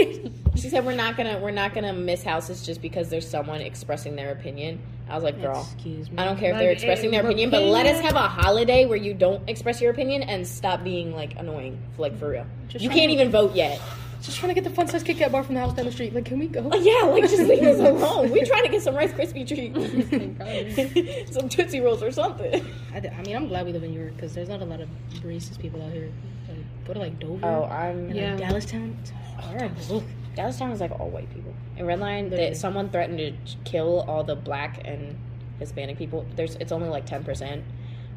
[0.56, 4.16] She said, "We're not gonna we're not gonna miss houses just because there's someone expressing
[4.16, 4.80] their opinion."
[5.10, 6.18] I was like, "Girl." Excuse me.
[6.18, 8.86] I don't care if Like, they're expressing their opinion, but let us have a holiday
[8.86, 12.46] where you don't express your opinion and stop being like annoying, like for real.
[12.70, 13.80] Just you can't to- even vote yet.
[14.22, 15.92] Just trying to get the fun size Kit Kat bar from the house down the
[15.92, 16.16] street.
[16.16, 16.62] Like, can we go?
[16.62, 18.32] Like, yeah, like just leave us alone.
[18.32, 22.66] We're trying to get some Rice Krispie treats, some Tootsie Rolls or something.
[22.94, 24.90] I, I mean, I'm glad we live in York because there's not a lot of
[25.24, 26.10] racist people out here.
[26.48, 28.34] Like, go to like Dover Oh, I'm and Yeah.
[28.36, 28.96] like Dallastown.
[29.02, 29.12] It's
[29.46, 30.04] horrible.
[30.36, 31.54] Dallastown is like all white people.
[31.78, 33.34] In Red Lion, that someone threatened to
[33.64, 35.18] kill all the black and
[35.60, 36.26] Hispanic people.
[36.36, 37.64] There's it's only like ten percent,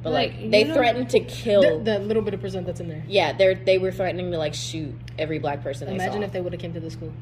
[0.02, 1.78] but like, Like, they threatened to kill.
[1.78, 3.04] The, that little bit of percent that's in there.
[3.06, 5.88] yeah, they they were threatening to like shoot every black person.
[5.88, 7.12] They Imagine if they would have came to the school.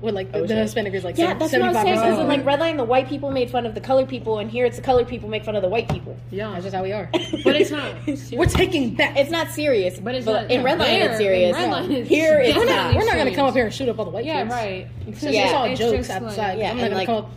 [0.00, 0.56] With like the, Oh, the shit.
[0.58, 1.96] Hispanic is like Yeah, that's what I'm saying.
[1.98, 2.28] 'cause in 75%.
[2.28, 4.76] like Red Lion, the white people made fun of the colored people, and here it's
[4.76, 6.16] the colored people make fun of the white people.
[6.30, 7.08] yeah, That's just how we are.
[7.12, 7.92] but it's not.
[8.32, 9.18] We're taking back.
[9.18, 11.56] It's not serious, But it's not- in yeah, Red Lion there, it's serious.
[11.56, 12.94] in Red Lion it's here it's definitely not.
[12.94, 14.36] We're not gonna come up here and shoot up all the white people.
[14.36, 14.54] yeah, kids.
[14.54, 14.86] right.
[15.06, 15.44] It's, Yeah.
[15.44, 16.48] it's all It's jokes just outside.
[16.48, 17.30] like- Yeah, I'm not and gonna like- come up.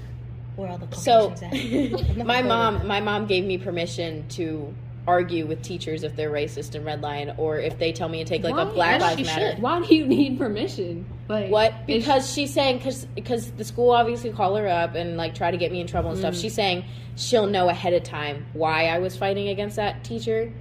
[0.55, 2.17] Where all the So, at?
[2.25, 4.71] My mom, my mom gave me permission to
[5.07, 8.25] argue with teachers if they're racist in Red Lion, or if they tell me to
[8.29, 9.51] take like a Black Lives she Matter.
[9.51, 9.61] should.
[9.61, 11.05] Why do you need permission?
[11.27, 11.73] Like What?
[11.87, 15.57] Because she's saying because because the school obviously call her up and like try to
[15.57, 16.21] get me in trouble and Mm.
[16.21, 16.35] stuff.
[16.35, 16.85] She's saying
[17.15, 20.51] she'll know ahead of time why I was fighting against that teacher.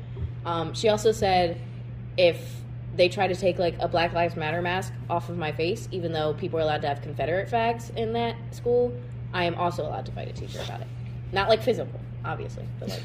[0.44, 1.60] Um, she also said
[2.16, 2.56] if
[2.94, 6.12] they try to take like a Black Lives Matter mask off of my face, even
[6.12, 8.92] though people are allowed to have Confederate flags in that school,
[9.32, 10.88] I am also allowed to fight a teacher about it.
[11.32, 13.02] Not like physical, obviously, but like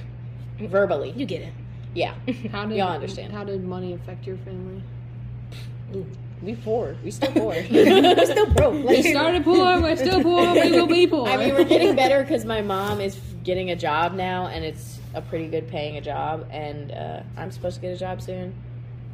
[0.60, 1.12] verbally.
[1.16, 1.54] You get it.
[1.94, 2.14] Yeah,
[2.52, 3.34] how did y'all understand.
[3.34, 4.84] How did money affect your family?
[6.42, 6.96] we poor.
[7.04, 7.54] We still poor.
[7.72, 8.86] We're still broke.
[8.86, 9.82] We started poor.
[9.82, 10.54] We're still poor.
[10.54, 11.28] We will be poor.
[11.28, 15.00] I mean, we're getting better because my mom is getting a job now, and it's
[15.16, 18.54] a pretty good paying a job, and uh, I'm supposed to get a job soon.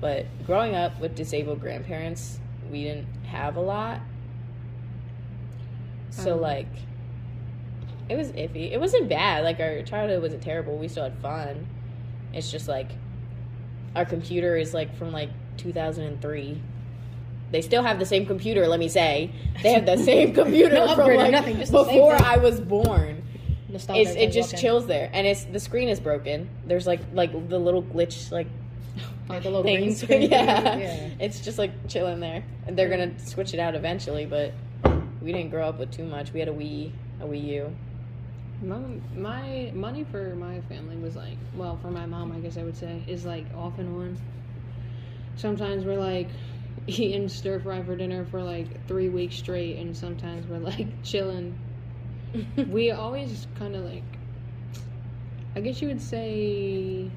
[0.02, 2.40] But growing up with disabled grandparents,
[2.70, 4.02] we didn't have a lot.
[6.10, 6.42] So Um.
[6.42, 6.68] like,
[8.10, 8.72] it was iffy.
[8.72, 9.44] It wasn't bad.
[9.44, 10.78] Like our childhood wasn't terrible.
[10.78, 11.68] We still had fun.
[12.34, 12.90] It's just like
[13.96, 16.62] our computer is like from like 2003.
[17.52, 18.68] They still have the same computer.
[18.68, 19.32] Let me say,
[19.62, 22.16] they have the same computer No from like nothing, before.
[22.22, 23.24] I was born.
[23.72, 26.50] It just chills there, and it's the screen is broken.
[26.66, 28.48] There's like like the little glitch like
[29.30, 30.02] Like the little green things.
[30.02, 30.22] screen.
[30.32, 30.78] yeah.
[30.78, 31.10] yeah.
[31.20, 32.44] it's just like chilling there.
[32.68, 34.54] And they're gonna switch it out eventually, but
[35.22, 36.34] we didn't grow up with too much.
[36.34, 36.92] We had a Wii,
[37.22, 37.76] a Wii U.
[38.64, 38.80] My,
[39.16, 42.78] my money for my family was like, well, for my mom, I guess I would
[42.78, 44.18] say, is like off and on.
[45.36, 46.30] Sometimes we're like
[46.88, 51.58] eating stir fry for dinner for like three weeks straight, and sometimes we're like chilling.
[52.70, 54.04] we always kind of like,
[55.56, 57.12] I guess you would say,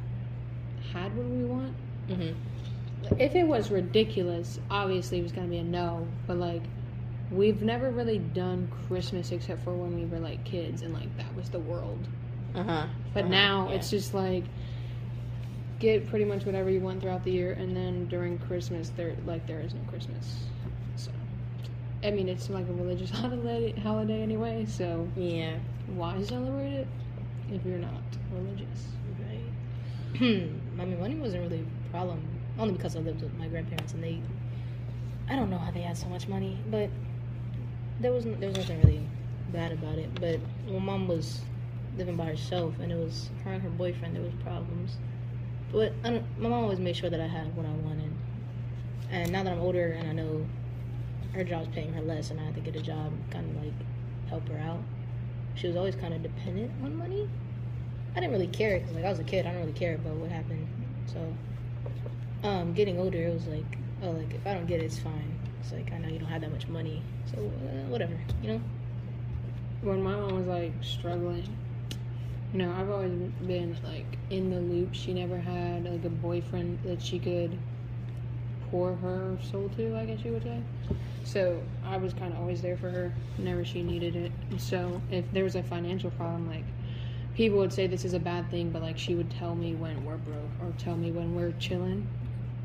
[0.93, 1.75] had what we want.
[2.09, 2.33] hmm
[3.19, 6.09] If it was ridiculous, obviously it was gonna be a no.
[6.27, 6.63] But like,
[7.31, 11.35] we've never really done Christmas except for when we were like kids, and like that
[11.37, 11.99] was the world.
[12.55, 12.87] Uh huh.
[13.15, 13.77] But Uh-huh, now yeah.
[13.77, 14.45] it's just like
[15.79, 19.47] get pretty much whatever you want throughout the year, and then during Christmas, there like
[19.47, 20.45] there is no Christmas.
[20.97, 21.11] So,
[22.03, 24.65] I mean, it's like a religious holiday holiday anyway.
[24.67, 25.57] So Yeah.
[25.95, 26.89] why celebrate it
[27.51, 28.03] if you're not
[28.33, 28.89] religious?
[29.21, 30.21] Right.
[30.81, 32.23] I mean, money wasn't really a problem,
[32.59, 34.21] only because I lived with my grandparents and they.
[35.29, 36.89] I don't know how they had so much money, but
[38.01, 39.07] there was there was nothing really
[39.53, 40.11] bad about it.
[40.21, 41.41] But when mom was
[41.97, 44.97] living by herself and it was her and her boyfriend, there was problems.
[45.73, 48.13] But my mom always made sure that I had what I wanted.
[49.11, 50.47] And now that I'm older and I know
[51.33, 53.75] her job's paying her less, and I had to get a job, kind of like
[54.29, 54.81] help her out.
[55.55, 57.29] She was always kind of dependent on money.
[58.15, 59.47] I didn't really care because like I was a kid.
[59.47, 60.67] I don't really care about what happened.
[61.13, 64.99] So, um, getting older, it was like, oh, like if I don't get it, it's
[64.99, 65.46] fine.
[65.67, 67.03] It's like I know you don't have that much money,
[67.35, 68.61] so uh, whatever, you know.
[69.83, 71.57] when my mom was like struggling,
[72.53, 73.11] you know, I've always
[73.47, 74.95] been like in the loop.
[74.95, 77.59] She never had like a boyfriend that she could
[78.71, 80.63] pour her soul to, I guess you would say.
[81.25, 84.33] So I was kind of always there for her whenever she needed it.
[84.59, 86.65] So if there was a financial problem, like
[87.35, 90.05] people would say this is a bad thing, but like she would tell me when
[90.05, 92.07] we're broke or tell me when we're chilling.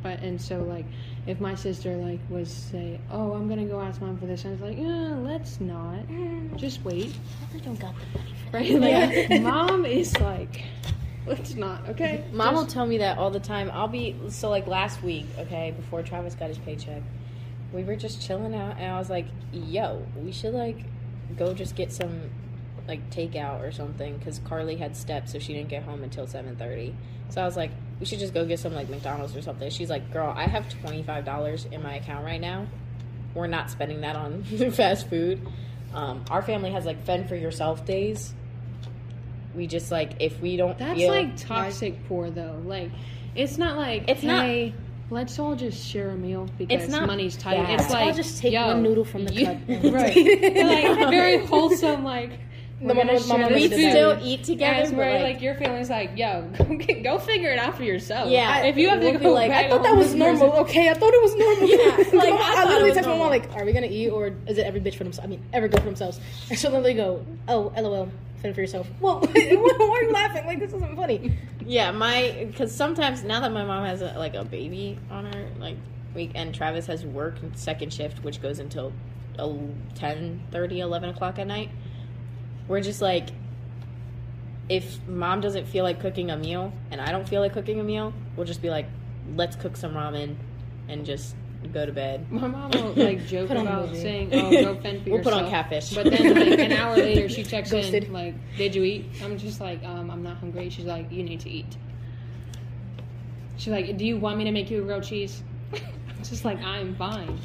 [0.03, 0.85] But and so like
[1.27, 4.49] if my sister like was say, oh, I'm gonna go ask mom for this, I
[4.49, 5.99] was like, yeah, let's not.
[6.57, 7.13] Just wait
[7.53, 9.29] I don't got the money right?
[9.29, 10.65] Like, mom is like,
[11.25, 12.23] Let's not, okay?
[12.33, 13.69] Mom will tell me that all the time.
[13.71, 17.03] I'll be so like last week, okay, before Travis got his paycheck,
[17.71, 20.77] we were just chilling out, and I was like, "Yo, we should like
[21.37, 22.29] go just get some
[22.87, 26.55] like takeout or something," because Carly had steps, so she didn't get home until seven
[26.55, 26.93] thirty.
[27.29, 29.89] So I was like, "We should just go get some like McDonald's or something." She's
[29.89, 32.67] like, "Girl, I have twenty five dollars in my account right now.
[33.33, 35.39] We're not spending that on fast food.
[35.93, 38.33] Um, our family has like fend for yourself days."
[39.55, 42.61] We just like if we don't That's feel like toxic poor though.
[42.65, 42.89] Like,
[43.35, 44.73] it's not like It's not- hey,
[45.09, 47.57] let's all just share a meal because it's not money's tight.
[47.57, 47.69] bad.
[47.71, 49.57] It's Let's like I'll just take yo, one noodle from the you- cup.
[49.93, 50.15] right?
[50.15, 52.05] like very wholesome.
[52.05, 52.37] Like No,
[52.81, 53.91] we're my gonna mom- my share mom this we did food.
[53.91, 57.19] still eat together, Yes, but where like, like, your family's like, yo, go, get, go
[57.19, 58.29] figure it out for yourself.
[58.29, 60.19] Yeah, if you have we'll to be go like, I I thought that was with
[60.19, 60.51] this normal.
[60.61, 61.69] Okay, I thought it was normal.
[61.69, 64.33] Yeah, like, I I, literally was text my mom like, "Are we gonna eat or
[64.47, 65.25] is it every bitch for themselves?
[65.25, 66.19] I mean, every girl for themselves."
[66.49, 68.09] And she'll literally go, "Oh, lol,
[68.41, 70.45] fend for yourself." Well, why are you laughing?
[70.45, 71.37] Like this isn't funny.
[71.65, 75.45] yeah, my because sometimes now that my mom has a, like a baby on her,
[75.59, 75.77] like
[76.15, 78.91] week, and Travis has work second shift, which goes until
[79.95, 81.69] 10, 30, 11 o'clock at night.
[82.71, 83.27] We're just like,
[84.69, 87.83] if mom doesn't feel like cooking a meal and I don't feel like cooking a
[87.83, 88.85] meal, we'll just be like,
[89.35, 90.37] let's cook some ramen
[90.87, 91.35] and just
[91.73, 92.31] go to bed.
[92.31, 95.21] My mom will like joke Put on a about saying, "Oh, go fend for We'll
[95.21, 95.89] put on catfish.
[95.93, 98.05] But then, like an hour later, she checks Ghosted.
[98.05, 101.23] in, like, "Did you eat?" I'm just like, um, "I'm not hungry." She's like, "You
[101.23, 101.75] need to eat."
[103.57, 105.43] She's like, "Do you want me to make you a grilled cheese?"
[105.73, 107.37] I'm just like, "I'm fine."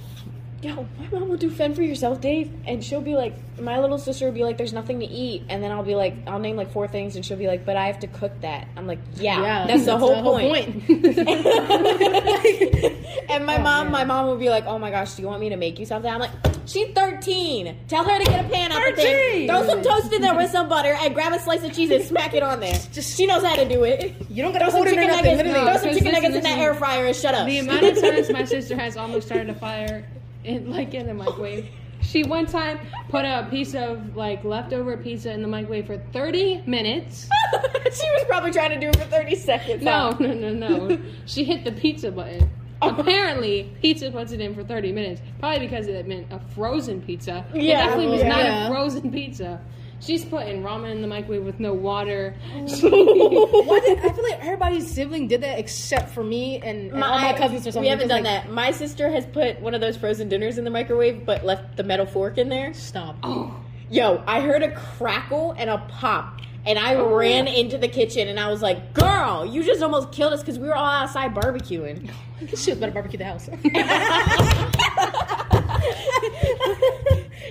[0.67, 3.99] Yo, my mom will do fend for yourself, Dave, and she'll be like, my little
[3.99, 6.57] sister will be like, "There's nothing to eat," and then I'll be like, I'll name
[6.57, 8.99] like four things, and she'll be like, "But I have to cook that." I'm like,
[9.15, 10.67] "Yeah, that's, the whole point."
[13.31, 13.93] and my Oh, mom, man.
[13.93, 15.87] my mom will be like, "Oh my gosh, do you want me to make you
[15.87, 16.31] something?" I'm like,
[16.67, 17.77] "She's 13.
[17.89, 19.49] Tell her to get a pan out the thing, 13.
[19.49, 22.05] throw some toast in there with some butter, and grab a slice of cheese and
[22.05, 22.79] smack it on there.
[22.93, 24.15] Just she knows how to do it.
[24.29, 25.25] You don't Throw gotta some hold it or chicken nothing.
[25.37, 27.35] nuggets, Literally, throw some chicken this- nuggets in this that is- air fryer and shut
[27.35, 27.47] up.
[27.47, 30.05] The amount of times my sister has almost started a fire,
[30.47, 31.69] in like in the microwave.
[32.01, 32.79] She one time
[33.09, 37.29] put a piece of like leftover pizza in the microwave for 30 minutes.
[37.85, 39.83] she was probably trying to do it for 30 seconds.
[39.83, 40.17] No, huh?
[40.21, 40.99] no, no, no.
[41.27, 42.49] She hit the pizza button.
[42.83, 42.95] Oh.
[42.95, 45.23] Apparently, pizza puts it in for 30 minutes.
[45.41, 47.45] Probably because it meant a frozen pizza.
[47.55, 49.61] Yeah, It definitely was not a frozen pizza.
[50.01, 52.35] She's putting ramen in the microwave with no water.
[52.55, 53.63] Oh.
[53.67, 57.19] Why did, I feel like everybody's sibling did that except for me and, and all
[57.19, 57.83] my cousins or something.
[57.83, 58.53] We haven't done like, that.
[58.53, 61.83] My sister has put one of those frozen dinners in the microwave, but left the
[61.83, 62.75] metal fork in there.
[62.75, 63.17] Stop.
[63.23, 67.15] Oh, Yo, I heard a crackle and a pop, and I Oh.
[67.15, 70.59] ran into the kitchen, and I was like, "Girl, you just almost killed us because
[70.59, 73.49] we were all outside barbecuing." she was Shit, better barbecue the house.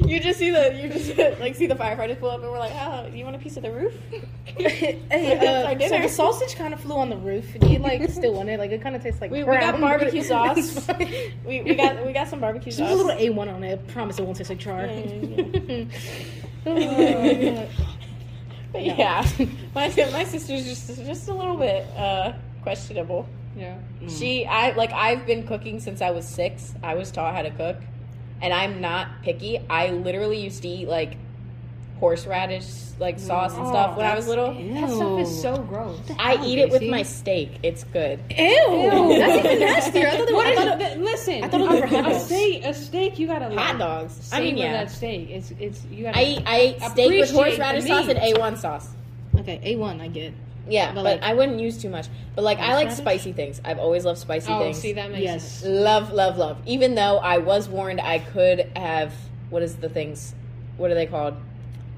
[0.05, 2.73] you just see the you just like see the firefighters pull up, and we're like,
[2.75, 3.93] "Oh, do you want a piece of the roof?"
[4.45, 7.45] hey, uh, so the sausage kind of flew on the roof.
[7.59, 8.59] Do you like still want it?
[8.59, 10.87] Like it kind of tastes like We, we got barbecue sauce.
[11.45, 12.91] we, we got we got some barbecue Just sauce.
[12.91, 13.73] a little A one on it.
[13.87, 14.85] I promise it won't taste like char.
[14.85, 15.85] Yeah,
[16.67, 17.67] Oh,
[18.71, 19.25] But yeah,
[19.73, 23.27] my my sister's just just a little bit uh, questionable.
[23.55, 23.77] yeah.
[24.09, 26.73] She, I like, I've been cooking since I was six.
[26.83, 27.77] I was taught how to cook,
[28.41, 29.59] and I'm not picky.
[29.69, 31.17] I literally used to eat like
[31.99, 32.65] horseradish,
[32.99, 34.53] like sauce and stuff when I was little.
[34.53, 35.99] That stuff is so gross.
[36.19, 37.59] I eat it with my steak.
[37.63, 38.19] It's good.
[38.29, 40.07] Ew, that's even nastier.
[40.07, 40.99] I thought, they were, I thought it?
[40.99, 42.65] Listen, I thought it was for a, steak.
[42.65, 44.29] A steak, you gotta Hot like, dogs.
[44.33, 44.73] I mean, yeah.
[44.73, 45.29] that steak.
[45.29, 46.17] It's it's you gotta.
[46.17, 48.19] I eat I eat steak with horseradish sauce and.
[48.19, 48.89] A1 sauce.
[49.37, 50.33] Okay, A one I get.
[50.67, 52.07] Yeah, But, but, like- I wouldn't use too much.
[52.35, 53.61] But like, I like spicy things.
[53.63, 54.79] I've always loved spicy oh, things.
[54.79, 55.43] see that makes Yes.
[55.43, 55.65] sense.
[55.65, 56.57] Love, love, love.
[56.65, 59.13] Even though I was warned I could have
[59.49, 60.33] what is the things?
[60.77, 61.35] What are they called?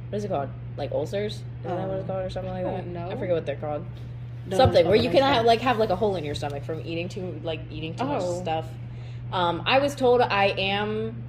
[0.09, 0.49] What is it called?
[0.75, 1.35] Like ulcers?
[1.35, 2.93] Is that what it's called or something like that?
[2.93, 3.11] don't.
[3.11, 3.85] I forget what they're called.
[4.49, 6.63] Don't something where you can like have, like have like a hole in your stomach
[6.63, 8.41] from eating too like eating too much Oh.
[8.41, 8.65] stuff.
[9.31, 11.23] Um, I was told I am,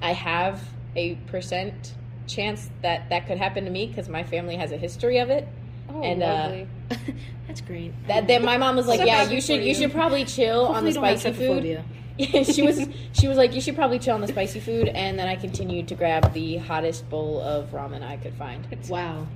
[0.00, 0.62] I have
[0.96, 1.94] a percent
[2.26, 5.46] chance that that could happen to me because my family has a history of it.
[5.94, 6.64] Oh, And, uh.
[7.46, 7.92] That's great.
[8.08, 9.68] That then my mom was like, So "Yeah, you should you.
[9.68, 9.74] you.
[9.74, 11.84] should probably chill on the Hopefully don't have spicy food."
[12.54, 15.28] she was she was like, "You should probably chill on the spicy food," and then
[15.28, 18.66] I continued to grab the hottest bowl of ramen I could find.
[18.88, 19.26] Wow.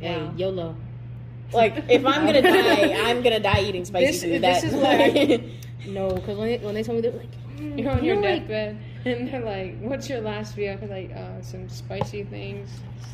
[0.00, 0.32] Hey, Wow.
[0.36, 0.76] YOLO.
[1.52, 4.42] Like, if I'm gonna die, I'm gonna die eating spicy This- food.
[4.42, 5.50] this That- is why
[5.86, 8.12] No, because when they, when they told me they were like, mm, You're on you
[8.14, 8.78] your like, deathbed,
[9.18, 12.70] and they're like, "What's your last meal?" I'm like, uh, "Some spicy things."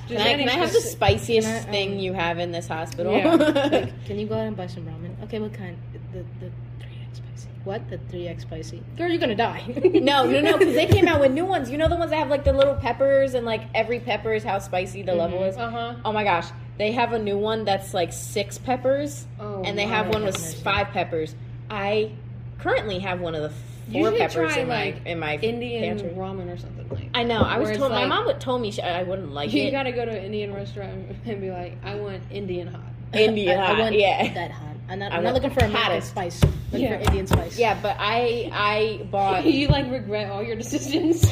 [0.08, 3.16] Can I, can I have the spiciest I, um, thing you have in this hospital?
[3.16, 3.34] Yeah.
[3.34, 5.22] like, can you go out and buy some ramen?
[5.24, 5.76] Okay, what kind?
[6.12, 7.48] The the three X spicy.
[7.64, 7.88] What?
[7.88, 8.82] The three X spicy.
[8.96, 9.62] Girl, you're gonna die.
[9.84, 11.70] no, no, no, because they came out with new ones.
[11.70, 14.42] You know the ones that have like the little peppers and like every pepper is
[14.42, 15.56] how spicy the level is.
[15.56, 15.94] Uh huh.
[16.04, 19.86] Oh my gosh, They have a new one that's like six peppers, Oh, and they
[19.86, 21.34] my have one with five peppers.
[21.70, 22.12] I
[22.58, 23.50] currently have one of the
[23.92, 26.16] four peppers try, in my like, in my Indian pantry.
[26.16, 27.10] ramen or something like.
[27.14, 27.40] I know.
[27.42, 29.66] I was told my mom would told me she, I wouldn't like You it.
[29.66, 32.80] You gotta go to an Indian restaurant and be like, I want Indian hot.
[33.12, 34.34] Indian I, hot, I want yeah.
[34.34, 34.66] that hot.
[34.88, 36.42] I'm not, I'm not looking for American spice.
[36.72, 36.96] Looking Yeah.
[36.98, 37.56] for Indian spice.
[37.58, 41.24] Yeah, but I I bought you like regret all your decisions.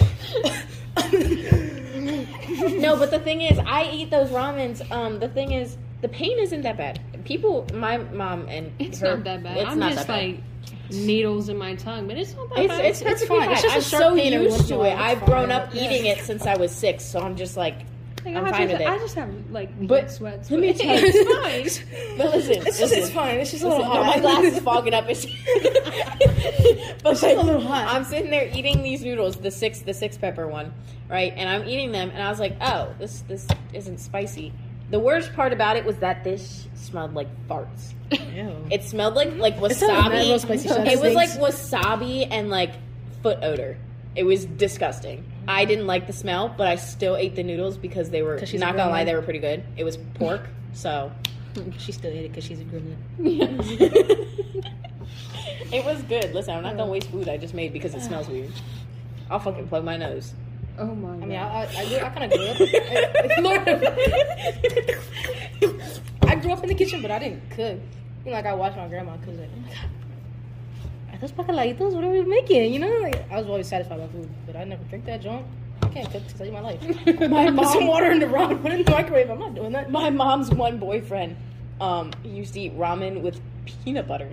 [2.78, 4.88] no, but the thing is, I eat those ramens.
[4.90, 7.00] Um, the thing is, the pain isn't that bad.
[7.24, 9.56] People, my mom and It's her, not that bad.
[9.58, 10.26] It's I'm not just that bad.
[10.28, 10.40] like
[10.90, 12.84] neit's in my tongue, but it's not that It's, bad.
[12.84, 13.40] it's perfectly fine.
[13.40, 13.52] fine.
[13.52, 14.94] It's just a I'm sharp so pain used to it.
[14.98, 15.82] I've It's grown up Yeah.
[15.90, 17.76] eating it since I was six, so I'm just like,
[18.24, 18.86] Like, I'm I fine with it.
[18.88, 20.50] I just have like But sweats.
[20.50, 21.86] let me tell you- it's fine.
[22.18, 23.38] but listen, It's just, it's fine.
[23.38, 24.06] It's just a little hot.
[24.06, 25.04] my glass is fogging up.
[25.08, 25.24] It's
[27.02, 27.86] but It's just a little hot.
[27.94, 30.72] I'm sitting there eating these noodles, the six, the six pepper one,
[31.08, 31.32] right?
[31.36, 34.52] And I'm eating them, and I was like, oh, this this isn't spicy.
[34.90, 37.92] The worst part about it was that this smelled like farts.
[38.10, 38.66] Ew.
[38.70, 40.40] It smelled like like sounds mad wasabi.
[40.40, 42.72] spicy, It was like wasabi and like
[43.22, 43.76] foot odor.
[44.16, 45.24] It was disgusting.
[45.46, 48.60] I didn't like the smell, but I still ate the noodles because they were she's
[48.60, 49.62] not gonna lie, they were pretty good.
[49.76, 51.12] It was pork, so
[51.78, 52.96] She still ate it because she's a gremlin.
[55.72, 56.34] it was good.
[56.34, 58.52] Listen, I'm not gonna waste food I just made because it smells weird.
[59.30, 60.32] I'll fucking plug my nose.
[60.78, 61.52] Oh my I mean, god.
[61.52, 62.56] I, I, I, I kind of grew up.
[66.30, 67.78] I grew up in the kitchen, but I didn't cook.
[68.24, 69.36] You know, like I watched my grandma cook.
[69.38, 69.78] Like, oh my god,
[71.12, 71.92] are those bacalaitos?
[71.94, 72.72] What are we making?
[72.72, 75.46] You know, like I was always satisfied by food, but I never drink that junk.
[75.82, 76.80] I can't cook to save my life.
[77.06, 79.30] My Put some mom, water in the ramen, put it in the microwave.
[79.30, 79.90] I'm not doing that.
[79.90, 81.36] my mom's one boyfriend,
[81.80, 84.28] um, used to eat ramen with peanut butter.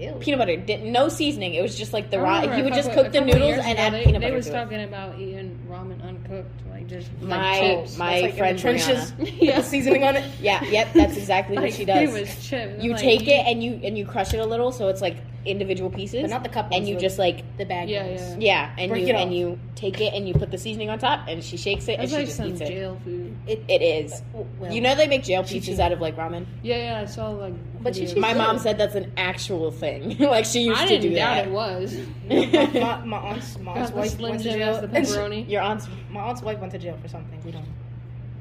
[0.00, 0.12] Ew.
[0.20, 1.54] Peanut butter, did, no seasoning.
[1.54, 2.34] It was just like the I raw.
[2.40, 4.36] remember He a would just cook the noodles and ago, add they, peanut They butter
[4.36, 4.54] was to it.
[4.64, 7.98] talking about eating ramen uncooked, like just My like chips.
[7.98, 9.12] my like the friend trenches.
[9.12, 9.34] Brianna.
[9.42, 10.24] yeah, Put seasoning on it.
[10.40, 12.12] Yeah, yep, that's exactly what like, she It does.
[12.12, 12.82] was chips.
[12.82, 15.18] You like, take it and you and you crush it a little, so it's like
[15.46, 16.20] individual pieces.
[16.22, 17.88] But not the cup And you just like The bag.
[17.88, 18.36] Yeah, yeah.
[18.38, 21.28] yeah, and Break you and you take it and you put the seasoning on top,
[21.28, 22.68] and she shakes it That's and she just some eats it.
[22.68, 23.36] jail food.
[23.46, 24.22] It, It is.
[24.34, 25.80] Oh, you know they make jail She pieces cheated.
[25.80, 26.46] out of like ramen.
[26.62, 27.54] Yeah, yeah, I saw like.
[27.82, 28.14] But she- videos.
[28.14, 30.18] she- My mom said that's an actual thing.
[30.20, 31.46] like she used I to didn't do doubt that.
[31.46, 31.96] it was.
[32.28, 34.80] my, my, my aunt's my aunt's Got the wife went to jail.
[34.80, 35.48] the and she- pepperoni.
[35.50, 37.40] Your aunt's My aunt's wife went to jail for something.
[37.44, 37.64] We don't.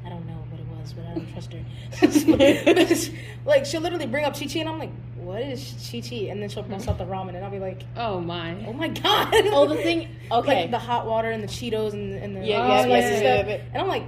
[0.05, 3.15] I don't know what it was, but I don't trust her.
[3.45, 6.41] like she'll literally bring up Chi Chi, and I'm like, "What is Chi Chi?" And
[6.41, 8.55] then she'll bust out the ramen, and I'll be like, Oh my.
[8.65, 10.07] "Oh my god!" Oh, the thing.
[10.31, 10.61] Okay.
[10.63, 13.17] like the hot water and the Cheetos and, and the Yeah, uh, yeah, spicy yeah,
[13.19, 13.47] stuff.
[13.47, 13.61] yeah, yeah.
[13.73, 14.03] And I'm like,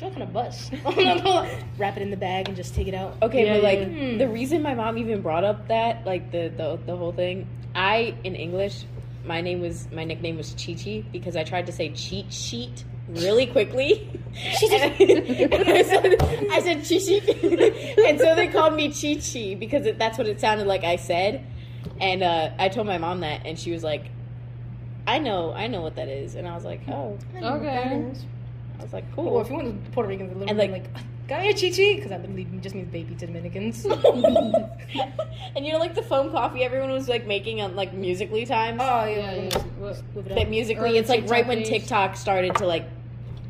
[0.00, 0.70] "You're joking a bus."
[1.78, 3.16] Wrap it in the bag and just take it out.
[3.22, 4.18] Okay, Yeah, but like yeah.
[4.18, 8.14] The reason my mom even brought up that, like the, the the whole thing, I
[8.24, 8.84] in English,
[9.24, 12.84] my name was my nickname was Chi Chi because I tried to say cheat sheet
[13.08, 14.08] really quickly.
[14.36, 16.16] And I said,
[16.50, 20.26] I said Chi Chi, and so they called me Chi Chi because it, that's what
[20.26, 21.42] it sounded like I said.
[22.00, 24.10] And uh, I told my mom that, and she was like,
[25.06, 28.12] "I know, I know what that is." And I was like, "Oh," Okay.
[28.78, 30.94] I was like, Well, "Cool." if you want to Puerto Ricans, literally And, like, like-
[30.94, 33.84] like "Come here, Chi Chi," because that literally just means baby to Dominicans.
[35.56, 38.80] and you know, like the foam coffee everyone was like making on like Musical.ly times.
[38.82, 39.58] Oh Yeah, yeah, yeah.
[39.78, 41.68] What- Whip it that Musical.ly Or it's the like right when page.
[41.68, 42.84] TikTok started to like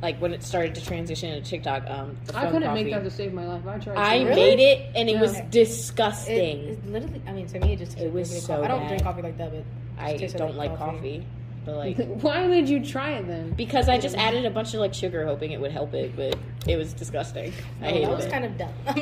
[0.02, 2.84] like when it started to transition to TikTok um the I foam couldn't coffee.
[2.84, 3.66] make that to save my life.
[3.66, 3.96] I tried.
[3.96, 4.16] I.
[4.22, 4.34] Really?
[4.34, 5.20] made it and it Yeah.
[5.20, 6.58] was It, disgusting.
[6.68, 8.88] it literally, I mean, to me, it just It was tastes so I don't bad.
[8.88, 9.64] drink coffee like that, but it
[9.98, 11.24] I just tasted don't like coffee.
[11.66, 13.50] But like Why would you try it then?
[13.50, 16.38] because I just added a bunch of like sugar hoping it would help it, but
[16.66, 17.52] it was disgusting.
[17.82, 18.00] I Oh, it.
[18.06, 18.30] that was it.
[18.32, 18.72] kind of dumb.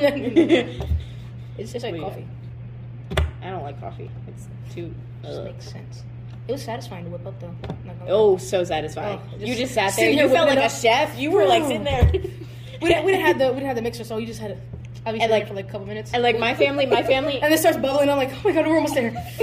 [1.59, 2.27] it's just like What do you
[3.17, 3.27] coffee.
[3.43, 4.11] I don't like coffee.
[4.29, 5.45] It's too It just ugh.
[5.45, 6.03] makes sense.
[6.49, 7.55] It was satisfying to whip up though.
[7.63, 8.07] Not gonna lie.
[8.09, 9.21] Oh, so satisfying.
[9.33, 9.91] Oh, you just just sat there.
[9.93, 11.19] sitting You here felt like whipping a it chef.
[11.19, 11.69] You were like Bro.
[11.69, 12.11] sitting there.
[12.13, 14.53] we didn't, we didn't have the we didn't have the mixer, so you just had
[14.53, 14.59] it.
[15.07, 17.53] Obviously, And, like for like a couple minutes, and like my family, my family, and
[17.53, 18.09] it starts bubbling.
[18.09, 19.11] I'm like, oh my god, we're almost there.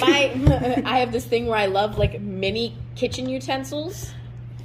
[0.00, 4.12] my I have this thing where I love like mini kitchen utensils.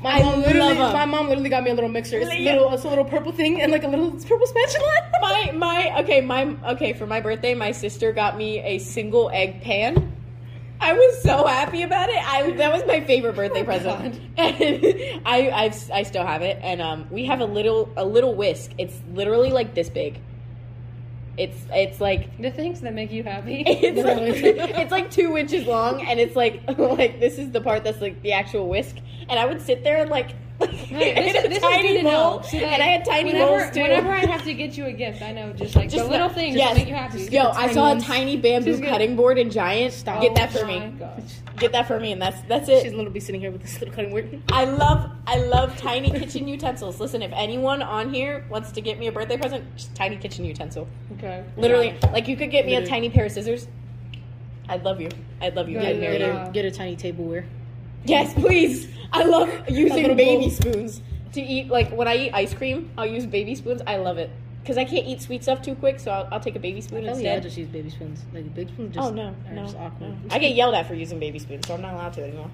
[0.01, 2.17] my I mom literally, my mom literally got me a little mixer.
[2.17, 2.53] It's Yeah.
[2.53, 5.11] little, it's a little purple thing and like a little purple spatula.
[5.21, 9.61] My my okay my okay for my birthday my sister got me a single egg
[9.61, 10.15] pan.
[10.81, 12.15] I was so happy about it.
[12.25, 16.57] I that was my favorite birthday present, and I I've, I still have it.
[16.63, 18.71] And um, we have a little a little whisk.
[18.77, 20.21] It's literally like this big.
[21.39, 23.63] It's it's like The things that make you happy.
[23.67, 27.83] it's like, it's like two inches long, and it's like like this is the part
[27.83, 28.97] that's like the actual whisk.
[29.29, 32.41] And I would sit there and like Hey, this, this is tiny good to know.
[32.43, 33.81] So and I had tiny whenever, moles too.
[33.81, 36.27] Whenever I have to get you a gift, I know just like Just the little
[36.27, 36.69] the- things yes.
[36.69, 37.23] that make you happy.
[37.23, 38.03] Yo, I saw ones.
[38.03, 38.89] a tiny bamboo She's good.
[38.89, 39.93] cutting board in Giant.
[39.93, 40.21] Stop.
[40.21, 40.91] Get that for Oh my me.
[40.99, 41.21] gosh.
[41.57, 42.83] Get that for me, and that's that's it.
[42.83, 42.95] She's it.
[42.95, 44.41] literally be sitting here with this little cutting board.
[44.51, 46.99] I love I love tiny kitchen utensils.
[46.99, 50.43] Listen, if anyone on here wants to get me a birthday present, just tiny kitchen
[50.45, 50.87] utensil.
[51.17, 51.43] Okay.
[51.57, 53.67] Literally, like you could get me a tiny pair of scissors.
[54.67, 55.09] I'd love you.
[55.41, 55.79] I'd love you.
[55.79, 57.45] Good, Get a, get a tiny tableware.
[58.05, 58.87] Yes, please.
[59.11, 60.49] I love using baby bowl.
[60.51, 61.01] spoons
[61.33, 61.67] to eat.
[61.67, 63.81] Like when I eat ice cream, I'll use baby spoons.
[63.85, 64.29] I love it
[64.61, 67.05] because I can't eat sweet stuff too quick, so I'll, I'll take a baby spoon
[67.07, 67.41] I instead.
[67.41, 68.23] just use baby spoons.
[68.33, 70.11] Like big spoons just oh no, no, just awkward.
[70.27, 70.35] no.
[70.35, 72.51] I get yelled at for using baby spoons, so I'm not allowed to anymore.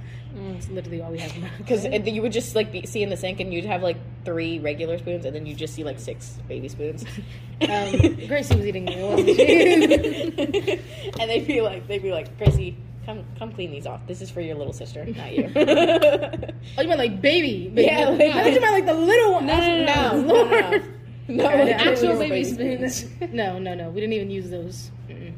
[0.58, 1.34] It's literally all we have.
[1.58, 4.60] Because you would just like be, see in the sink, and you'd have like three
[4.60, 7.06] regular spoons, and then you just see like six baby spoons.
[7.62, 10.80] Um, Gracie was eating it, wasn't she?
[11.22, 12.76] and they'd be like, they'd be like, Gracie,
[13.06, 14.02] come come clean these off.
[14.08, 15.52] This is for your little sister, not you.
[15.56, 17.68] oh, you meant like baby?
[17.70, 17.84] baby.
[17.88, 19.46] Yeah, I like- thought you meant like the little one.
[19.46, 20.84] No, no, no, no, no, no.
[21.28, 23.06] No, like, Actual baby spoons.
[23.34, 23.90] No, no, no.
[23.90, 24.92] We didn't even use those.
[25.10, 25.34] Mm-mm.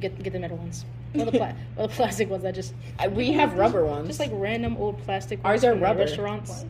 [0.00, 0.84] Get get the metal ones.
[1.14, 4.06] Or the, pla- or the plastic ones I just Uh, We have rubber ones.
[4.08, 5.40] just like random old plastic.
[5.44, 6.00] Ours ones are from rubber.
[6.00, 6.64] Restaurants.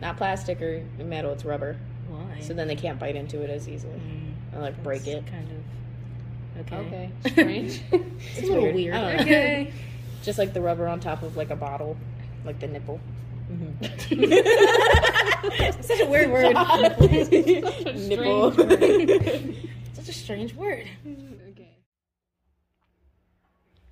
[0.00, 1.32] not plastic or metal.
[1.32, 1.76] It's rubber,
[2.08, 2.40] Why?
[2.40, 5.24] so then they can't bite into it as easily Mm, or like break it.
[5.26, 5.59] Kind of.
[6.60, 6.76] Okay.
[6.76, 7.10] Okay.
[7.30, 7.82] Strange.
[8.36, 8.94] It's a little weird.
[8.94, 9.22] I don't know.
[9.22, 9.72] okay.
[10.22, 11.96] Just like the rubber on top of like a bottle,
[12.44, 13.00] like the nipple.
[13.50, 13.84] Mm-hmm.
[15.82, 16.54] Such a weird word.
[18.08, 18.52] nipple.
[19.94, 20.86] Such a strange word.
[21.50, 21.76] Okay.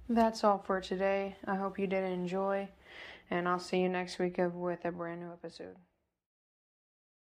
[0.08, 1.36] That's all for today.
[1.46, 2.68] I hope you did enjoy,
[3.30, 5.76] and I'll see you next week with a brand new episode.